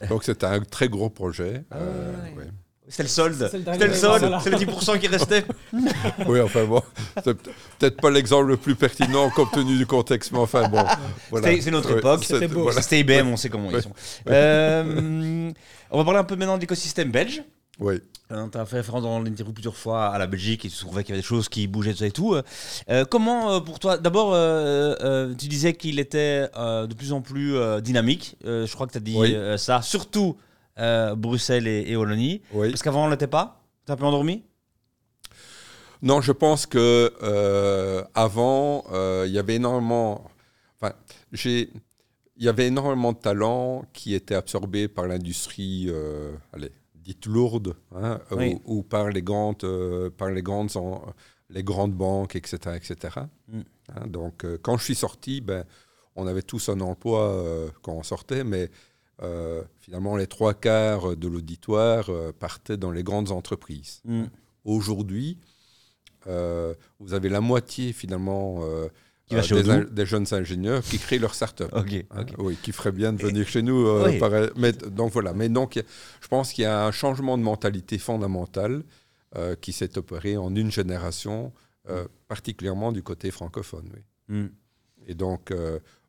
[0.09, 1.65] Donc c'était un très gros projet.
[1.71, 2.45] Ah, euh, ouais.
[2.45, 2.51] Ouais.
[2.89, 3.49] C'était le solde.
[3.51, 4.33] C'était le solde.
[4.43, 5.45] C'est le 10% qui restait.
[6.27, 6.83] oui, enfin bon.
[7.25, 10.85] C'est peut-être pas l'exemple le plus pertinent compte tenu du contexte, mais enfin bon.
[11.31, 11.61] Voilà.
[11.61, 12.25] C'est notre époque.
[12.25, 12.81] C'était voilà.
[12.93, 13.93] IBM, on sait comment ils sont.
[14.29, 15.51] Euh,
[15.91, 17.43] on va parler un peu maintenant de l'écosystème belge.
[17.79, 18.01] Oui.
[18.33, 21.05] Euh, tu as fait référence dans l'interview plusieurs fois à la Belgique et tu trouvais
[21.05, 22.35] qu'il y avait des choses qui bougeaient tout ça et tout.
[22.91, 27.13] Euh, comment, euh, pour toi, d'abord, euh, euh, tu disais qu'il était euh, de plus
[27.13, 28.37] en plus euh, dynamique.
[28.45, 29.33] Euh, je crois que tu as dit Oui.
[29.35, 30.37] euh, ça, surtout
[30.79, 32.43] euh, Bruxelles et, et Wallonie.
[32.53, 32.71] Oui.
[32.71, 34.43] Parce qu'avant, on l'était pas T'es un peu endormi?
[36.03, 40.25] Non, je pense que euh, avant, euh, il y avait énormément.
[40.81, 40.95] Enfin,
[41.33, 41.71] j'ai.
[42.39, 45.91] Il y avait énormément de talents qui étaient absorbés par l'industrie,
[46.53, 48.59] allez, dite lourde, hein, Oui.
[48.67, 49.65] ou, ou par les grandes,
[50.19, 50.71] par les grandes,
[51.49, 53.21] les grandes banques, etc., etc.
[53.49, 53.61] Mm.
[53.89, 55.65] Hein, donc, quand je suis sorti, ben,
[56.15, 57.43] on avait tous un emploi
[57.81, 58.71] quand on sortait, mais
[59.23, 64.01] euh, finalement, les trois quarts de l'auditoire euh, partaient dans les grandes entreprises.
[64.05, 64.25] Mm.
[64.65, 65.39] Aujourd'hui,
[66.27, 68.63] euh, vous avez la moitié finalement
[69.31, 71.71] des, jeunes ingénieurs qui créent leur start-up.
[71.73, 73.89] Ok, Hein, oui, qui ferait bien de venir chez nous.
[74.05, 74.19] Oui.
[74.19, 75.33] par- mais, donc voilà.
[75.33, 75.83] Mais donc, a-
[76.21, 78.83] je pense qu'il y a un changement de mentalité fondamental
[79.61, 81.53] qui s'est opéré en une génération,
[82.27, 83.91] particulièrement du côté francophone.
[83.95, 84.03] oui.
[84.29, 84.49] Mm.
[85.09, 85.53] Et donc,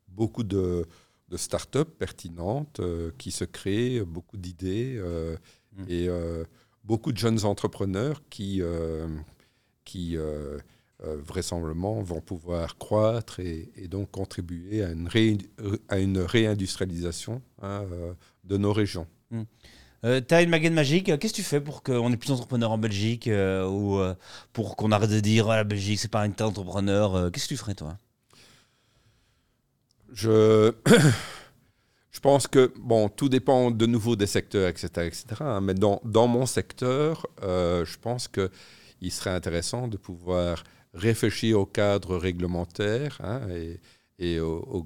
[0.08, 0.86] beaucoup de,
[1.30, 5.36] de start-up pertinentes euh, qui se créent, beaucoup d'idées euh,
[5.78, 5.84] Mm.
[5.90, 6.44] et euh,
[6.84, 8.64] beaucoup de jeunes entrepreneurs qui,
[9.86, 10.18] qui
[11.00, 15.38] vraisemblablement vont pouvoir croître et, et donc contribuer à une, ré-
[15.90, 17.84] à une réindustrialisation hein,
[18.44, 19.06] de nos régions.
[20.04, 21.06] Euh, T'as une baguette magique.
[21.20, 24.16] Qu'est-ce que tu fais pour qu'on ait plus d'entrepreneurs en Belgique euh, ou euh,
[24.54, 27.54] pour qu'on arrête de dire ah, la Belgique c'est pas une terre d'entrepreneurs Qu'est-ce que
[27.54, 27.98] tu ferais toi?
[30.14, 30.74] Je,
[32.12, 34.88] je pense que, bon, tout dépend de nouveau des secteurs, etc.
[35.06, 35.26] etc.
[35.42, 41.60] hein, mais dans, dans mon secteur, euh, je pense qu'il serait intéressant de pouvoir réfléchir
[41.60, 43.80] au cadre réglementaire hein, et,
[44.20, 44.86] et au- au-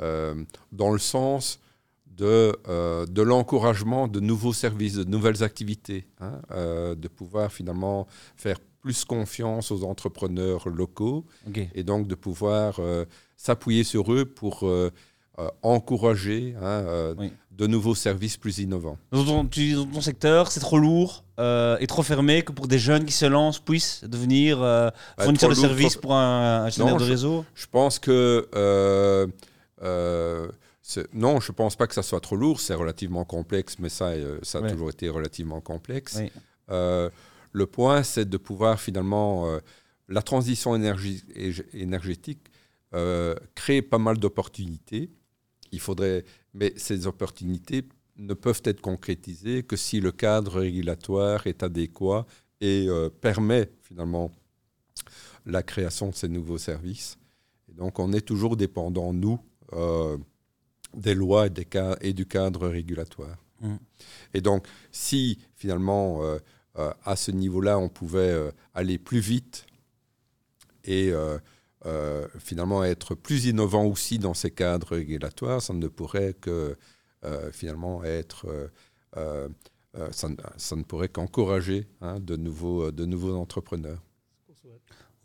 [0.00, 0.34] euh,
[0.72, 1.60] dans le sens
[2.06, 8.06] de, euh, de l'encouragement de nouveaux services, de nouvelles activités, hein, euh, de pouvoir finalement
[8.36, 11.26] faire plus confiance aux entrepreneurs locaux
[11.74, 12.80] et donc de pouvoir
[13.44, 14.90] s'appuyer sur eux pour euh,
[15.38, 17.32] euh, encourager hein, euh, Oui.
[17.52, 18.98] de nouveaux services plus innovants.
[19.12, 21.24] Dans ton, tu dis dans ton secteur, c'est trop lourd
[21.80, 25.54] et trop fermé que pour des jeunes qui se lancent puissent devenir Bah, fournisseurs de
[25.54, 27.46] lourd, services trop- pour un, un Non, de réseau.
[27.54, 28.46] Je pense que
[31.14, 32.60] non, je pense pas que ça soit trop lourd.
[32.60, 34.12] C'est relativement complexe, mais ça,
[34.42, 34.70] ça a Ouais.
[34.70, 36.16] toujours été relativement complexe.
[36.18, 36.30] Oui.
[36.70, 37.08] Euh,
[37.52, 39.60] le point, c'est de pouvoir finalement euh,
[40.08, 41.24] la transition énergie-
[41.72, 42.49] énergétique
[42.94, 45.10] euh, crée pas mal d'opportunités.
[45.72, 46.24] Il faudrait,
[46.54, 47.84] mais ces opportunités
[48.16, 52.26] ne peuvent être concrétisées que si le cadre régulatoire est adéquat
[52.60, 54.30] et euh, permet finalement
[55.46, 57.16] la création de ces nouveaux services.
[57.68, 59.38] Et donc, on est toujours dépendant, nous,
[59.72, 60.18] euh,
[60.94, 63.38] des lois et, des ca- et du cadre régulatoire.
[63.60, 63.76] Mm.
[64.34, 66.38] Et donc, si finalement, euh,
[67.04, 69.66] à ce niveau-là, on pouvait aller plus vite
[70.84, 71.12] et
[71.86, 76.76] euh, finalement être plus innovant aussi dans ces cadres régulatoires, ça ne pourrait que
[77.24, 78.46] euh, finalement être...
[78.46, 78.68] euh,
[79.96, 84.00] euh, ça, ne- ça ne pourrait qu'encourager hein, de, nouveaux, de nouveaux entrepreneurs.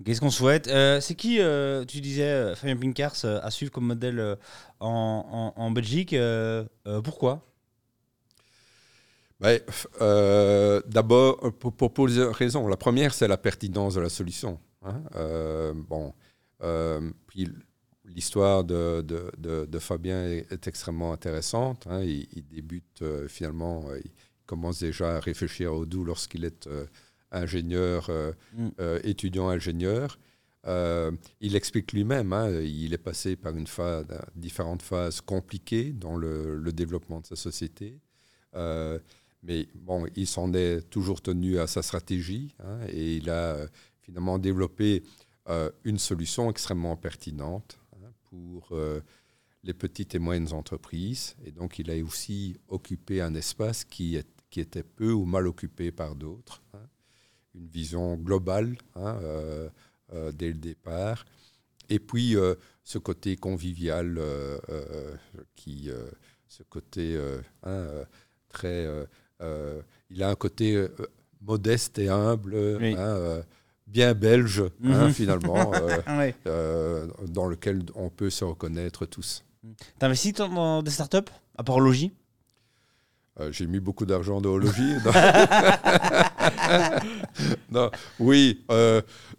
[0.04, 3.86] Qu'est-ce qu'on souhaite Euh, C'est qui, euh, tu disais, Fabien Pinkars, euh, à suivre comme
[3.86, 4.38] modèle
[4.80, 6.16] en, en- en Belgique
[7.04, 7.46] Pourquoi?
[9.40, 9.60] Ben,
[10.88, 12.68] D'abord, pour, pour plusieurs raisons.
[12.68, 14.60] La première, c'est la pertinence de la solution.
[14.84, 15.02] hein.
[15.90, 16.14] Bon,
[17.28, 17.48] puis
[18.06, 21.88] l'histoire de, de- de- de Fabien est, est extrêmement intéressante.
[21.88, 22.02] hein.
[22.04, 24.12] Il, il débute euh, finalement, euh, il
[24.46, 26.86] commence déjà à réfléchir au doux lorsqu'il est euh,
[27.32, 28.68] ingénieur, euh, Mm.
[28.80, 30.20] euh, étudiant ingénieur.
[30.68, 36.16] Euh, il explique lui-même, hein, il est passé par une phase, différentes phases compliquées dans
[36.18, 38.00] le, le développement de sa société.
[38.56, 38.98] Euh,
[39.44, 43.68] mais bon, il s'en est toujours tenu à sa stratégie hein, et il a euh,
[44.02, 45.04] finalement développé
[45.50, 49.02] euh, une solution extrêmement pertinente hein, pour euh,
[49.64, 51.36] les petites et moyennes entreprises.
[51.46, 55.48] Et donc, il a aussi occupé un espace qui, est- qui était peu ou mal
[55.48, 56.62] occupé par d'autres.
[56.74, 56.80] hein.
[57.56, 59.70] Une vision globale hein, euh,
[60.34, 61.26] dès le départ.
[61.90, 62.36] Et puis,
[62.84, 64.20] ce côté convivial,
[65.56, 65.90] qui,
[66.48, 67.18] ce côté
[68.50, 68.88] très.
[70.10, 70.88] il a un côté
[71.42, 72.96] modeste et humble, Oui.
[72.98, 73.42] euh,
[73.88, 75.14] bien belge, hein, Mhm.
[75.14, 76.36] finalement, euh, ouais.
[76.48, 79.44] euh, dans lequel on peut se reconnaître tous.
[80.00, 82.12] T'investis dans, dans des startups À part Logis
[83.40, 84.94] Euh, J'ai mis beaucoup d'argent dans Ologie.
[87.72, 88.64] non, oui,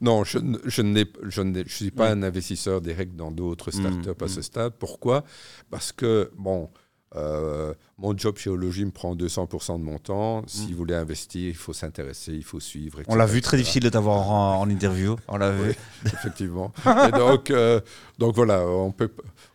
[0.01, 4.43] non, je, ne je suis pas un investisseur direct dans d'autres Mm, startups à ce
[4.43, 4.73] stade.
[4.79, 5.25] Pourquoi?
[5.71, 6.71] Parce que, bon,
[7.15, 10.43] euh, mon job chez Ologie me prend 200% de mon temps.
[10.47, 10.71] Si Mm.
[10.73, 13.01] vous voulez investir, il faut s'intéresser, il faut suivre.
[13.07, 15.17] On l'a vu, très difficile de t'avoir en, en interview.
[15.29, 15.75] On l'a vu.
[16.05, 16.73] Effectivement.
[17.09, 17.81] et donc, euh,
[18.19, 18.65] donc voilà,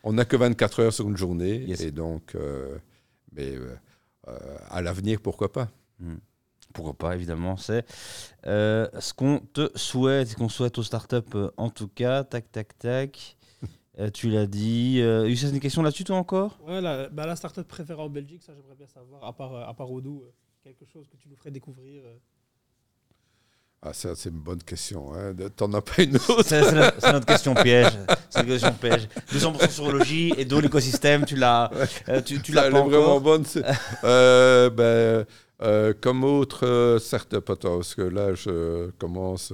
[0.03, 1.57] on n'a que 24 heures sur une journée.
[1.67, 1.81] Yes.
[1.81, 2.77] Et donc, euh,
[3.33, 3.53] mais
[4.69, 5.67] à l'avenir, pourquoi pas?
[6.73, 7.57] Pourquoi pas, évidemment.
[7.57, 7.85] C'est
[8.47, 12.23] euh, ce qu'on te souhaite, ce qu'on souhaite aux startups, en tout cas.
[12.23, 13.35] Tac, tac, tac.
[13.99, 14.99] Euh, tu l'as dit.
[15.01, 16.57] Euh, Youssef, une question là-dessus, toi encore?
[16.65, 19.63] Ouais, la, bah, la startup préférée en Belgique, ça j'aimerais bien savoir, à part, euh,
[19.65, 20.31] à part Odoo, euh,
[20.63, 22.03] quelque chose que tu nous ferais découvrir.
[22.05, 22.15] euh.
[23.83, 25.11] Ah, ça, c'est une bonne question.
[25.13, 25.33] Hein.
[25.55, 26.43] T'en as pas une autre?
[26.45, 27.91] C'est c'est notre, c'est notre question piège.
[28.29, 29.09] C'est une question piège.
[29.31, 31.71] 200% sur logis et dans l'écosystème, tu l'as
[32.07, 33.43] euh, tu, tu l'as Elle pas est vraiment bonne.
[33.43, 33.63] c'est-
[34.03, 35.25] Euh, ben,
[35.63, 39.51] euh, comme autre euh, startup, attends, parce que là, je commence.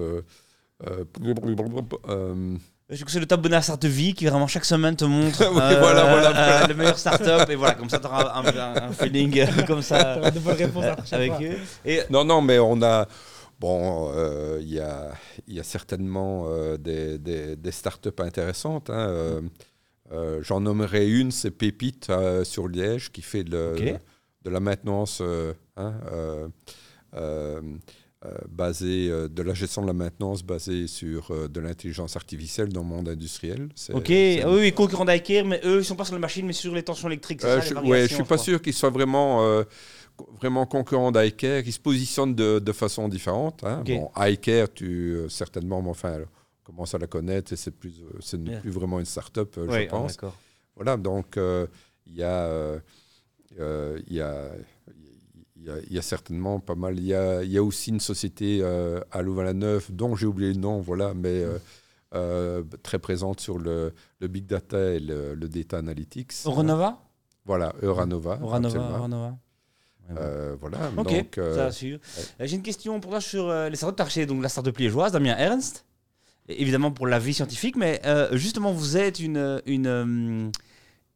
[2.89, 5.39] Euh, euh, euh, c'est le top bonheur Startup Vie qui vraiment chaque semaine te montre
[5.47, 6.67] Oui, voilà, voilà, voilà.
[6.67, 9.81] le meilleur startup et voilà comme ça tu auras un, un- un feeling euh, comme
[9.81, 11.43] ça de bonnes réponses avec fois.
[11.43, 11.57] eux.
[11.85, 13.07] Et Non, non, mais on a.
[13.59, 15.11] Bon, euh, il y, a,
[15.47, 18.91] il y a certainement euh, des, des, des startups intéressantes.
[18.91, 19.41] hein, euh,
[20.11, 23.97] euh, J'en nommerai une, c'est Pépite euh, sur Liège, qui fait de,
[24.45, 25.91] la maintenance euh, hein,
[28.25, 32.69] euh, euh, euh, de la gestion de la maintenance basée sur euh, de l'intelligence artificielle
[32.73, 33.69] dans le monde industriel.
[33.93, 36.45] Ok, c'est- ah oui, oui, concurrent d'Iker, mais eux ils sont pas sur les machines
[36.45, 37.43] mais sur les tensions électriques.
[37.43, 39.63] Euh, ça, je, ouais, variations, suis pas sûr qu'ils soient vraiment, euh,
[40.39, 41.59] vraiment concurrents d'iCare.
[41.65, 43.63] Ils se positionnent de, de façon différente.
[43.63, 43.83] hein.
[43.85, 47.93] Bon, iCare, tu euh, certainement, mais enfin, on commence à la connaître et c'est plus,
[48.33, 48.59] Yeah.
[48.61, 50.13] plus vraiment une start-up, Ouais, je ah, pense.
[50.13, 50.35] d'accord.
[50.75, 52.77] Voilà, donc il y a,
[53.59, 54.49] il y a,
[55.67, 56.97] y a- il y a certainement pas mal.
[56.97, 60.53] Il y a, il y a aussi une société euh, à Louvain-la-Neuve dont j'ai oublié
[60.53, 61.57] le nom, voilà, mais euh,
[62.15, 66.31] euh, très présente sur le, le big data et le, le data analytics.
[66.45, 66.99] Euronova?
[67.45, 68.35] Voilà, Euranova.
[68.37, 68.47] Bon.
[70.17, 71.99] Euh, voilà, Ok, donc euh, ça assure.
[72.39, 74.03] J'ai une question pour toi sur euh, les startups.
[74.09, 75.83] Tu donc la startup liégeoise, Damien Ernst,
[76.47, 78.01] évidemment pour la vie scientifique, mais
[78.31, 80.51] justement, vous êtes une, une,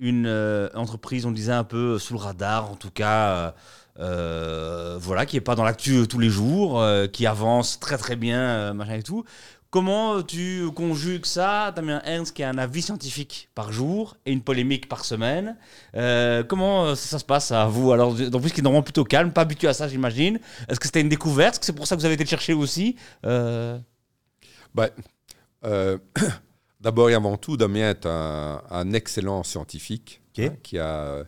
[0.02, 3.56] une entreprise, on disait un peu sous le radar, en tout cas,
[4.02, 8.16] voilà, qui n'est pas dans l'actu euh, tous les jours, euh, qui avance très très
[8.16, 9.24] bien, euh, machin et tout.
[9.72, 14.42] Comment tu conjugues ça, Damien Ernst, qui a un avis scientifique par jour et une
[14.42, 15.56] polémique par semaine
[15.96, 17.94] Euh, Comment euh, ça, ça se passe à vous?
[17.94, 20.42] Alors, en plus, qui est normalement plutôt calme, pas habitué à ça, j'imagine.
[20.68, 21.54] Est-ce que c'était une découverte?
[21.54, 22.98] Est-ce que c'est pour ça que vous avez été le chercher aussi?
[23.26, 23.80] Euh,
[24.76, 24.90] bah,
[25.64, 25.98] euh,
[26.82, 31.24] d'abord et avant tout, Damien est un, un excellent scientifique hein, qui a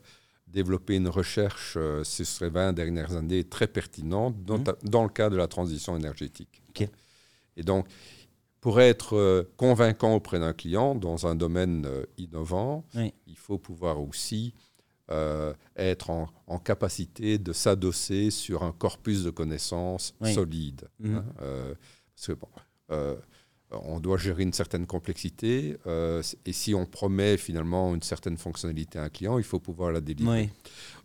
[0.54, 4.64] développé une recherche euh, ces 20 dernières années très pertinente dans, Mhm.
[4.84, 6.62] dans le cadre de la transition énergétique.
[7.56, 7.86] Et donc,
[8.62, 13.14] pour être euh, convaincant auprès d'un client dans un domaine euh, innovant, Oui.
[13.28, 14.54] il faut pouvoir aussi
[15.12, 20.34] euh, être en, en capacité de s'adosser sur un corpus de connaissances Oui.
[20.34, 20.88] solide.
[21.00, 21.16] Mhm.
[21.18, 21.26] hein,
[22.16, 22.48] parce que bon,
[23.84, 29.00] on doit gérer une certaine complexité euh, et si on promet finalement une certaine fonctionnalité
[29.00, 30.42] à un client, il faut pouvoir la délivrer.
[30.44, 30.50] Oui.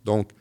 [0.05, 0.31] Donc,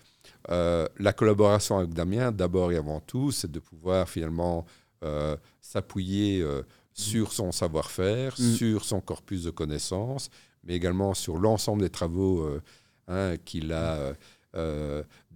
[0.50, 4.66] euh, la collaboration avec Damien, d'abord et avant tout, c'est de pouvoir finalement
[5.04, 6.62] euh, s'appuyer euh,
[6.92, 8.52] sur son savoir-faire, Mm.
[8.54, 10.30] sur son corpus de connaissances,
[10.64, 12.60] mais également sur l'ensemble des travaux euh,
[13.06, 14.12] hein, qu'il a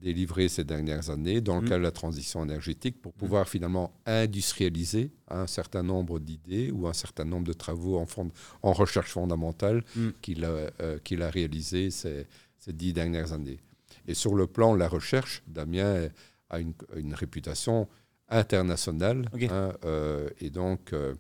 [0.02, 1.68] délivrés ces dernières années dans le Mm.
[1.68, 6.92] cadre de la transition énergétique pour pouvoir finalement industrialiser un certain nombre d'idées ou un
[6.92, 8.30] certain nombre de travaux en, fond-
[8.62, 10.08] en recherche fondamentale Mm.
[10.20, 12.26] qu'il a, euh, qu'il a réalisés ces,
[12.58, 13.60] ces dix dernières années.
[14.08, 16.08] Et sur le plan de la recherche, Damien
[16.50, 17.88] a une, une réputation
[18.28, 19.28] internationale.
[19.50, 21.14] Hein, euh, et donc, euh,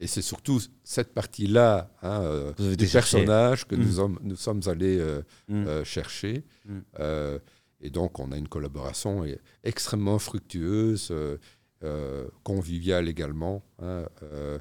[0.00, 3.78] et c'est surtout cette partie-là hein, euh, du personnage que Mm.
[3.80, 5.66] nous, sommes, nous sommes allés euh, Mm.
[5.66, 6.44] euh, chercher.
[6.66, 6.78] Mm.
[7.00, 7.38] Euh,
[7.80, 9.24] et donc, on a une collaboration
[9.64, 11.36] extrêmement fructueuse, euh,
[11.82, 13.62] euh, conviviale également.
[13.80, 14.58] hein, euh,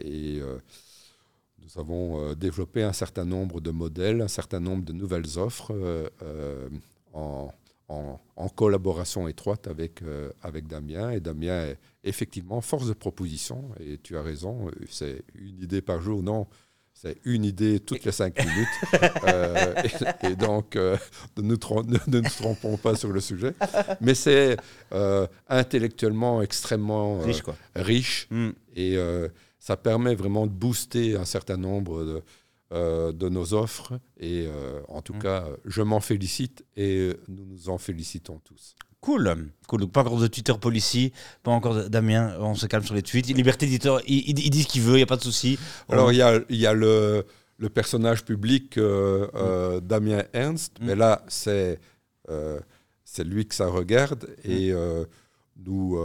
[0.00, 0.58] et euh,
[1.62, 5.72] nous avons euh, développé un certain nombre de modèles, un certain nombre de nouvelles offres
[5.74, 6.68] euh, euh,
[7.12, 7.50] en,
[7.88, 11.10] en- en collaboration étroite avec, euh, avec Damien.
[11.10, 13.70] Et Damien est effectivement force de proposition.
[13.80, 16.22] Et tu as raison, euh, c'est une idée par jour.
[16.22, 16.46] Non,
[16.92, 18.68] c'est une idée toutes les cinq minutes.
[19.26, 19.74] Euh,
[20.22, 20.96] et, et donc, euh,
[21.38, 23.54] ne, nous trom- ne- ne nous trompons pas sur le sujet.
[24.02, 24.56] Mais c'est
[24.92, 27.56] euh, intellectuellement extrêmement Riche, quoi.
[27.74, 28.50] riche Mm.
[28.76, 28.96] et
[29.58, 33.98] ça permet vraiment de booster un certain nombre de, de nos offres.
[34.20, 34.46] Et
[34.88, 35.18] en tout Mm.
[35.22, 38.76] cas, je m'en félicite et nous nous en félicitons tous.
[39.04, 39.48] Cool.
[39.68, 39.80] Cool.
[39.80, 43.26] Donc, pas encore de Twitter policy, pas encore Damien, on se calme sur les tweets.
[43.28, 45.58] Liberté d'éditeur, il, il- il dit ce qu'il veut, il n'y a pas de souci.
[45.90, 47.24] Alors, il y a, il y a le,
[47.58, 50.86] le personnage public euh, euh, Damien Ernst, Mm.
[50.86, 51.78] mais là, c'est
[52.30, 52.58] euh,
[53.04, 55.04] c'est lui que ça regarde et euh,
[55.66, 55.98] nous,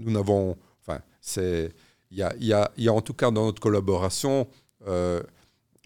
[0.00, 0.56] nous n'avons.
[0.86, 1.72] Enfin, c'est.
[2.10, 4.46] Il y a, y, a, y a en tout cas dans notre collaboration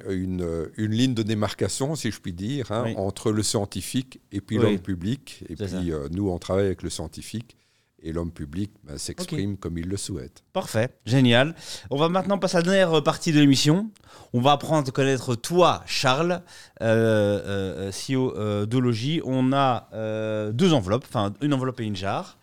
[0.09, 2.95] une, une ligne de démarcation, si je puis dire, hein, Oui.
[2.97, 4.65] entre le scientifique et puis Oui.
[4.65, 5.45] l'homme public.
[5.49, 7.57] Et puis, euh, nous, on travaille avec le scientifique
[8.01, 10.45] et l'homme public ben, s'exprime comme il le souhaite.
[10.53, 11.57] Parfait, génial.
[11.91, 13.91] On va maintenant passer à la dernière partie de l'émission.
[14.33, 16.43] On va apprendre à connaître toi, Charles,
[16.81, 19.21] euh, euh, CEO euh, d'Ologie.
[19.25, 22.39] On a euh, deux enveloppes, enfin une enveloppe et une jarre.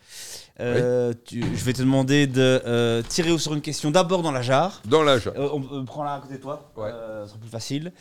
[0.61, 4.41] Euh, tu- je vais te demander de euh, tirer sur une question d'abord dans la
[4.41, 4.81] jarre.
[4.85, 5.27] Dans l'âge.
[5.27, 6.89] Euh, on on prend là à côté de toi, Ouais.
[6.93, 7.91] euh, ce sera plus facile.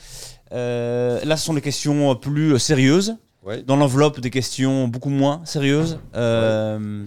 [0.53, 3.17] Euh, là, ce sont des questions plus sérieuses.
[3.43, 3.63] Ouais.
[3.63, 5.99] Dans l'enveloppe, des questions beaucoup moins sérieuses.
[6.15, 7.05] Euh,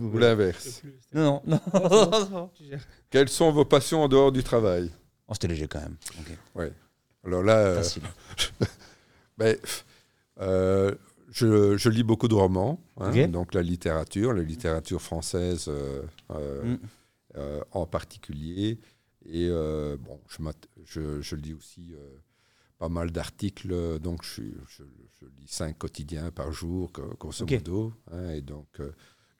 [0.00, 0.82] Ou l'inverse.
[1.12, 1.60] Non, non,
[2.30, 2.50] non.
[3.10, 4.90] Quelles sont vos passions en dehors du travail?
[5.28, 5.96] Oh, c'était léger quand même.
[6.18, 6.70] Ok.
[7.26, 8.02] Alors là, euh, Facile.
[9.38, 9.56] ben,
[10.40, 10.94] euh,
[11.30, 16.64] je, je lis beaucoup de romans, hein, donc la littérature, la littérature française euh, euh,
[16.74, 16.78] Mm.
[17.36, 18.78] euh, en particulier.
[19.26, 20.38] Et bon, je,
[20.84, 21.94] je, je lis aussi
[22.78, 27.92] pas mal d'articles, donc je, lis cinq quotidiens par jour, grosso modo.
[28.10, 28.80] hein, et donc,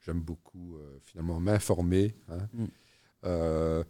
[0.05, 2.15] j'aime beaucoup finalement m'informer.
[2.29, 3.83] hein, Mm.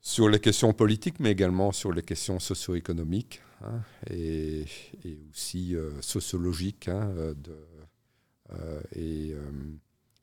[0.00, 3.80] sur les questions politiques, mais également sur les questions socio-économiques hein,
[4.10, 4.64] et,
[5.04, 6.88] et aussi euh, sociologiques.
[6.88, 7.56] hein, euh, de,
[8.52, 9.34] euh, et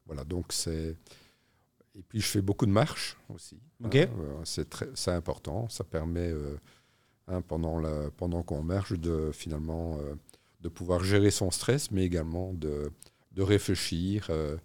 [0.06, 0.96] voilà, donc c'est.
[1.96, 3.60] Et puis je fais beaucoup de marches aussi.
[3.84, 5.70] hein, c'est très, c'est important.
[5.70, 6.34] Ça permet
[7.48, 10.00] pendant la, pendant qu'on marche de finalement
[10.62, 12.92] de pouvoir gérer son stress, mais également de,
[13.34, 14.58] de réfléchir euh,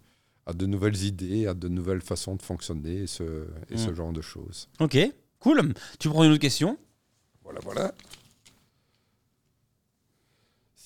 [0.46, 3.94] à de nouvelles idées, à de nouvelles façons de fonctionner et ce, et ce Mm.
[3.94, 4.68] genre de choses.
[4.80, 4.96] Ok,
[5.40, 5.74] cool.
[5.98, 6.78] Tu prends une autre question?
[7.42, 7.94] Voilà, voilà.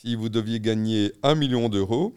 [0.04, 2.12] Si vous deviez gagner un million d'euros,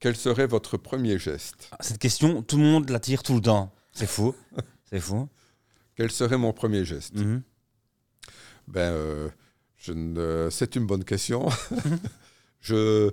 [0.00, 1.68] quel serait votre premier geste?
[1.70, 3.72] Ah, Cette question, tout le monde la tire tout le temps.
[3.92, 4.34] C'est fou.
[4.90, 5.28] C'est fou.
[5.94, 7.14] Quel serait mon premier geste?
[7.14, 7.42] Mhm.
[8.66, 9.28] Ben, euh,
[9.76, 11.48] je ne- c'est une bonne question.
[12.60, 13.12] je,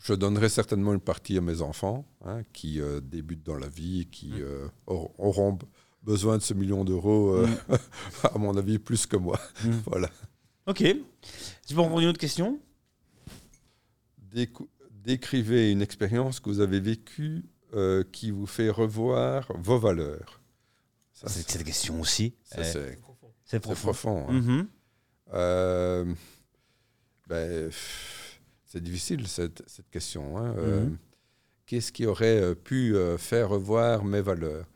[0.00, 4.08] je donnerai certainement une partie à mes enfants hein, qui euh, débutent dans la vie,
[4.10, 5.58] qui euh, aur- auront
[6.02, 7.48] besoin de ce million d'euros, euh,
[8.34, 9.38] à mon avis, plus que moi.
[9.86, 10.10] Voilà.
[10.66, 10.82] Ok.
[11.66, 12.58] Tu peux en prendre une autre question?
[15.04, 20.40] Décrivez une expérience que vous avez vécue euh, qui vous fait revoir vos valeurs.
[21.12, 22.34] C'est cette question aussi.
[22.58, 23.72] Eh, c'est- profond.
[23.72, 24.26] profond.
[24.28, 24.32] hein.
[24.32, 24.68] Mhm.
[25.34, 26.14] Euh,
[27.28, 27.70] ben,
[28.66, 30.38] c'est difficile cette, cette question.
[30.38, 30.54] hein.
[30.58, 30.98] Euh, Mhm.
[31.66, 34.66] Qu'est-ce qui aurait pu faire revoir mes valeurs?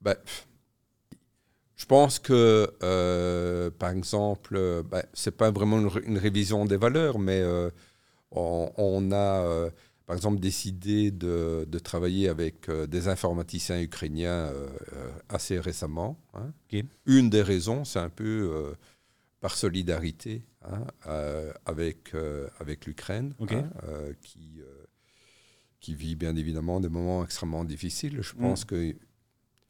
[0.00, 0.16] Ben,
[1.76, 6.76] Je pense que, euh, par exemple, ben, c'est pas vraiment une, ré- une révision des
[6.76, 7.70] valeurs, mais euh,
[8.30, 9.70] on, on a, euh,
[10.06, 14.68] par exemple, décidé de, de travailler avec euh, des informaticiens ukrainiens euh,
[15.28, 16.18] assez récemment.
[16.34, 16.52] hein.
[17.06, 18.74] Une des raisons, c'est un peu
[19.40, 24.60] par solidarité hein, euh, avec, euh, avec l'Ukraine, hein, euh, qui,
[25.80, 28.20] qui vit bien évidemment des moments extrêmement difficiles.
[28.20, 28.40] Je Mm.
[28.40, 28.96] pense que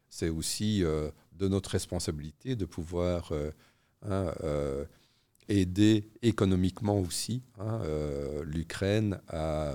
[0.09, 3.32] c'est aussi de notre responsabilité de pouvoir
[4.02, 4.32] hein,
[5.49, 9.74] aider économiquement aussi hein, euh, l'Ukraine à,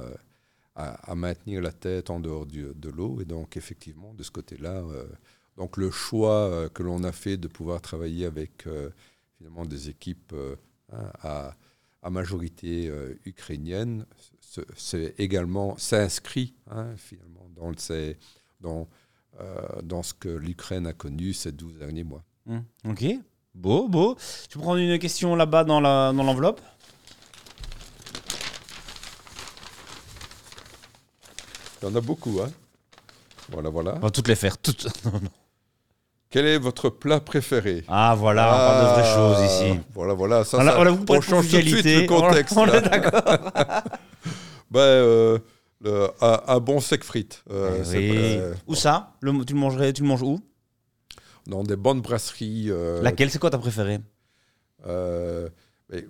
[0.76, 3.22] à, maintenir la tête en dehors du- de l'eau.
[3.22, 5.06] Et donc, effectivement, de ce côté-là, euh,
[5.58, 8.68] donc le choix euh, que l'on a fait de pouvoir travailler avec
[9.38, 10.34] finalement des équipes
[10.92, 11.56] hein, à,
[12.02, 12.92] à majorité
[13.26, 14.06] ukrainienne,
[14.40, 17.72] ce- c'est également s'inscrit hein, finalement dans,
[18.62, 18.88] dans,
[19.84, 22.24] dans ce que l'Ukraine a connu ces 12 derniers mois.
[22.46, 22.64] Mhm.
[22.86, 23.06] Ok.
[23.56, 24.18] Beau, beau.
[24.50, 26.60] Tu peux prendre une question là-bas dans la- dans l'enveloppe
[31.82, 32.50] Il y en a beaucoup, hein
[33.52, 33.96] Voilà, voilà.
[33.98, 34.58] On va toutes les faire.
[34.58, 34.88] Toutes.
[35.06, 35.30] Non, non.
[36.30, 37.84] Quel est votre plat préféré?
[37.88, 39.80] Ah, voilà, on parle de vraies Ah, choses ici.
[39.94, 40.44] Voilà, voilà.
[40.44, 42.58] Ça, a- ça- vous on de change tout de suite le contexte.
[42.58, 43.22] On- est d'accord.
[44.72, 45.38] Ben, euh,
[45.82, 47.44] le- un, un bon sec frites.
[47.52, 48.56] euh, Eh oui.
[48.66, 49.12] Où ça?
[49.22, 50.40] Le, Tu le mangerais Tu le manges où?
[51.48, 52.70] Dans des bonnes brasseries.
[52.70, 54.00] euh, Laquelle C'est quoi ta préférée
[54.86, 55.50] euh,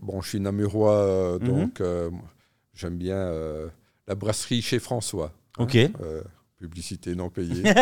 [0.01, 1.47] bon, je suis namurois, euh, Mhm.
[1.47, 2.09] donc euh,
[2.73, 3.31] j'aime bien
[4.07, 5.31] la brasserie chez François.
[5.59, 5.77] hein, Ok.
[6.57, 7.63] publicité non payée.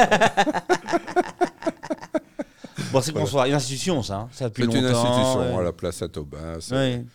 [2.91, 4.15] Bon, c'est François, une institution, ça.
[4.17, 4.29] hein.
[4.33, 5.59] Ça C'est une institution ouais.
[5.59, 6.57] à la place Saint-Aubin.
[6.59, 7.05] C'est Ouais.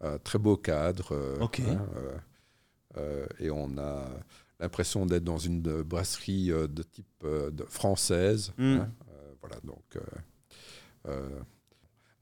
[0.00, 1.36] un très beau cadre.
[1.40, 1.60] Ok.
[1.60, 3.02] hein,
[3.38, 4.04] et on a
[4.58, 8.52] l'impression d'être dans une brasserie de type de- française.
[8.56, 8.76] Mm.
[8.76, 8.88] hein,
[9.46, 9.84] voilà, donc.
[9.96, 10.00] euh,
[11.08, 11.40] euh,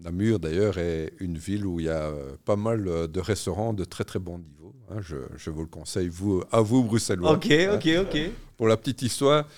[0.00, 3.84] Namur, d'ailleurs, est une ville où il y a euh, pas mal de restaurants de
[3.84, 4.74] très très bon niveau.
[4.90, 5.00] hein.
[5.00, 7.32] je, je vous le conseille, vous, à vous, Bruxellois.
[7.32, 7.74] Ok, hein.
[7.76, 8.18] ok, ok.
[8.56, 9.48] Pour la petite histoire,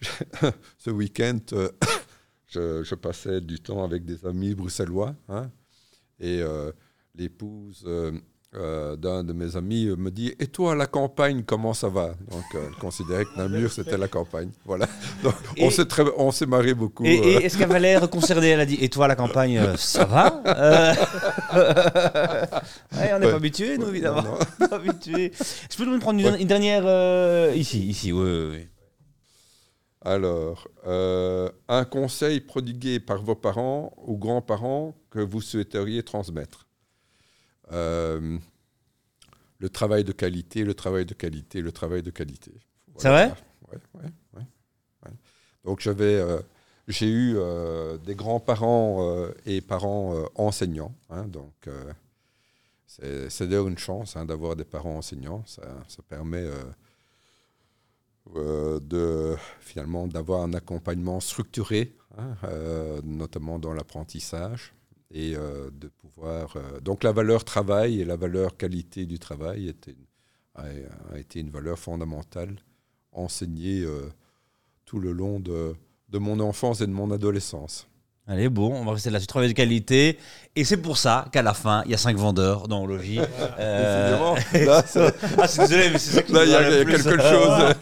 [0.78, 1.70] ce week-end, euh,
[2.46, 5.14] je, je passais du temps avec des amis bruxellois.
[5.28, 5.50] hein,
[6.20, 6.70] et euh,
[7.14, 8.12] l'épouse euh,
[8.56, 12.14] euh, d'un de mes amis euh, me dit Et toi, la campagne, comment ça va?
[12.30, 14.50] Donc, euh, elle considérait que Namur, c'était la campagne.
[14.64, 14.86] Voilà.
[15.22, 17.04] Donc, Et- on s'est très- on s'est marré beaucoup.
[17.04, 17.40] Et, et euh.
[17.40, 20.42] est-ce qu'elle va l'air concernée Elle a dit Et toi, la campagne, ça va?
[22.92, 23.30] Ouais, On n'est Ouais.
[23.32, 24.22] pas habitués, nous, évidemment.
[24.22, 24.78] Non, non.
[24.92, 26.40] Je peux nous prendre une, Ouais.
[26.42, 27.54] une dernière.
[27.54, 28.66] ici, ici, oui, oui, oui.
[30.02, 36.65] Alors, euh, un conseil prodigué par vos parents ou grands-parents que vous souhaiteriez transmettre?
[37.72, 38.38] Euh,
[39.58, 42.52] le travail de qualité, le travail de qualité, le travail de qualité.
[42.98, 43.32] C'est vrai?
[43.72, 43.78] Ouais,
[44.34, 45.10] ouais.
[45.64, 46.40] Donc j'avais, euh,
[46.86, 50.94] j'ai eu euh, des grands-parents et parents enseignants.
[51.10, 51.68] hein, donc
[52.86, 55.42] c'est, d'ailleurs une chance hein, d'avoir des parents enseignants.
[55.46, 56.46] Ça, ça permet
[58.34, 62.36] de finalement d'avoir un accompagnement structuré, hein,
[63.02, 64.75] notamment dans l'apprentissage,
[65.12, 66.54] et euh, de pouvoir.
[66.56, 69.94] euh, donc la valeur travail et la valeur qualité du travail était,
[70.54, 70.64] a,
[71.14, 72.56] a été une valeur fondamentale
[73.12, 74.10] enseignée euh,
[74.84, 75.74] tout le long de,
[76.08, 77.86] de mon enfance et de mon adolescence.
[78.28, 79.28] Allez, bon, on va rester là-dessus.
[79.28, 80.18] Travail de qualité.
[80.56, 83.20] Et c'est pour ça qu'à la fin, il y a cinq vendeurs dans Logis.
[83.58, 86.84] Là, c'est- ah, je suis désolé, mais c'est ça qui Là, il y a- y
[86.84, 87.20] quelque chose.
[87.20, 87.72] Ah.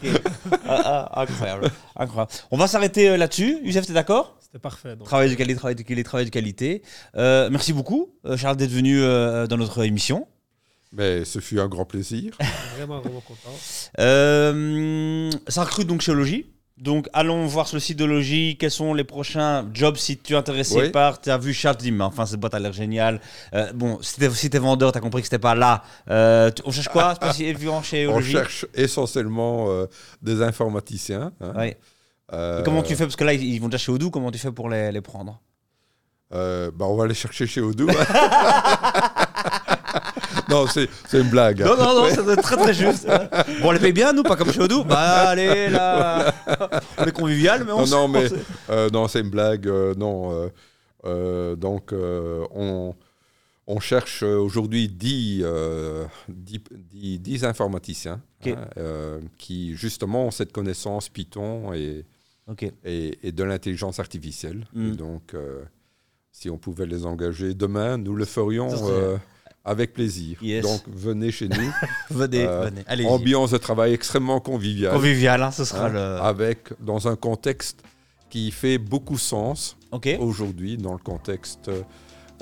[0.67, 2.31] Ah, ah, incroyable, incroyable.
[2.51, 3.57] On va s'arrêter là-dessus.
[3.63, 4.37] Youssef, t'es d'accord?
[4.55, 4.95] C'était parfait.
[4.95, 5.05] donc.
[5.05, 6.81] Travail de qualité, travail de qualité, travail de qualité.
[7.17, 10.27] Euh, merci beaucoup, euh, Charles, d'être venu euh, dans notre émission.
[10.93, 12.31] mais ce fut un grand plaisir.
[12.77, 13.53] Vraiment, vraiment content.
[13.99, 16.45] Euh, ça recrute donc chez Logis.
[16.77, 20.33] Donc allons voir sur le site de Logis quels sont les prochains jobs si tu
[20.33, 20.89] es intéressé Oui.
[20.89, 21.19] par.
[21.21, 23.19] Tu as vu Charles, tu dis, mais enfin cette boîte a l'air géniale.
[23.53, 25.83] Euh, bon, si t'es si t'es vendeur, tu as compris que c'était pas là.
[26.09, 27.13] Euh, on cherche quoi
[27.83, 29.85] chez On cherche essentiellement euh,
[30.21, 31.31] des informaticiens.
[31.41, 31.53] hein.
[31.55, 31.77] Ouais.
[32.33, 34.09] Euh, Comment tu fais Parce que là, ils vont déjà chez Odoo.
[34.09, 35.39] Comment tu fais pour les, les prendre?
[36.33, 37.87] Euh, bah, on va les chercher chez Odoo.
[40.49, 41.61] non, c'est c'est une blague.
[41.61, 41.65] hein.
[41.65, 43.07] Non, non, non, être très très juste.
[43.61, 44.83] bon, on les paye bien, nous, pas comme chez Odoo.
[44.83, 46.33] Bah, allez, là.
[46.97, 48.27] On est convivial, mais on Non, non, on mais
[48.69, 49.67] euh, non, c'est une blague.
[49.97, 50.49] non,
[51.55, 52.95] donc on,
[53.67, 60.51] on cherche aujourd'hui 10, euh, 10, 10 10 informaticiens hein, euh, qui justement ont cette
[60.51, 62.05] connaissance Python et,
[62.83, 64.67] Et, et de l'intelligence artificielle.
[64.73, 64.87] Mm.
[64.87, 65.63] Et donc, euh,
[66.31, 69.17] si on pouvait les engager demain, nous le ferions euh,
[69.63, 70.37] avec plaisir.
[70.43, 70.63] Yes.
[70.63, 71.71] Donc, venez chez nous.
[72.11, 72.81] Venez, Euh, venez.
[72.87, 73.05] Allez.
[73.05, 74.93] Ambiance de travail extrêmement conviviale.
[74.93, 75.99] Convivial, hein, ce sera hein, le.
[76.21, 77.81] Avec, dans un contexte
[78.29, 80.09] qui fait beaucoup sens Ok.
[80.19, 81.69] aujourd'hui dans le contexte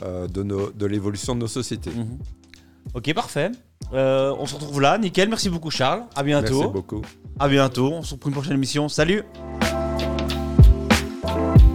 [0.02, 1.92] de, nos- de l'évolution de nos sociétés.
[1.92, 2.18] Mhm.
[2.94, 3.52] Ok, parfait.
[3.94, 5.30] Euh, on se retrouve là, nickel.
[5.30, 6.04] Merci beaucoup, Charles.
[6.16, 6.60] À bientôt.
[6.60, 7.02] Merci beaucoup.
[7.40, 7.92] À bientôt.
[7.94, 8.90] On se retrouve pour une prochaine émission.
[8.90, 9.24] Salut.
[11.36, 11.73] you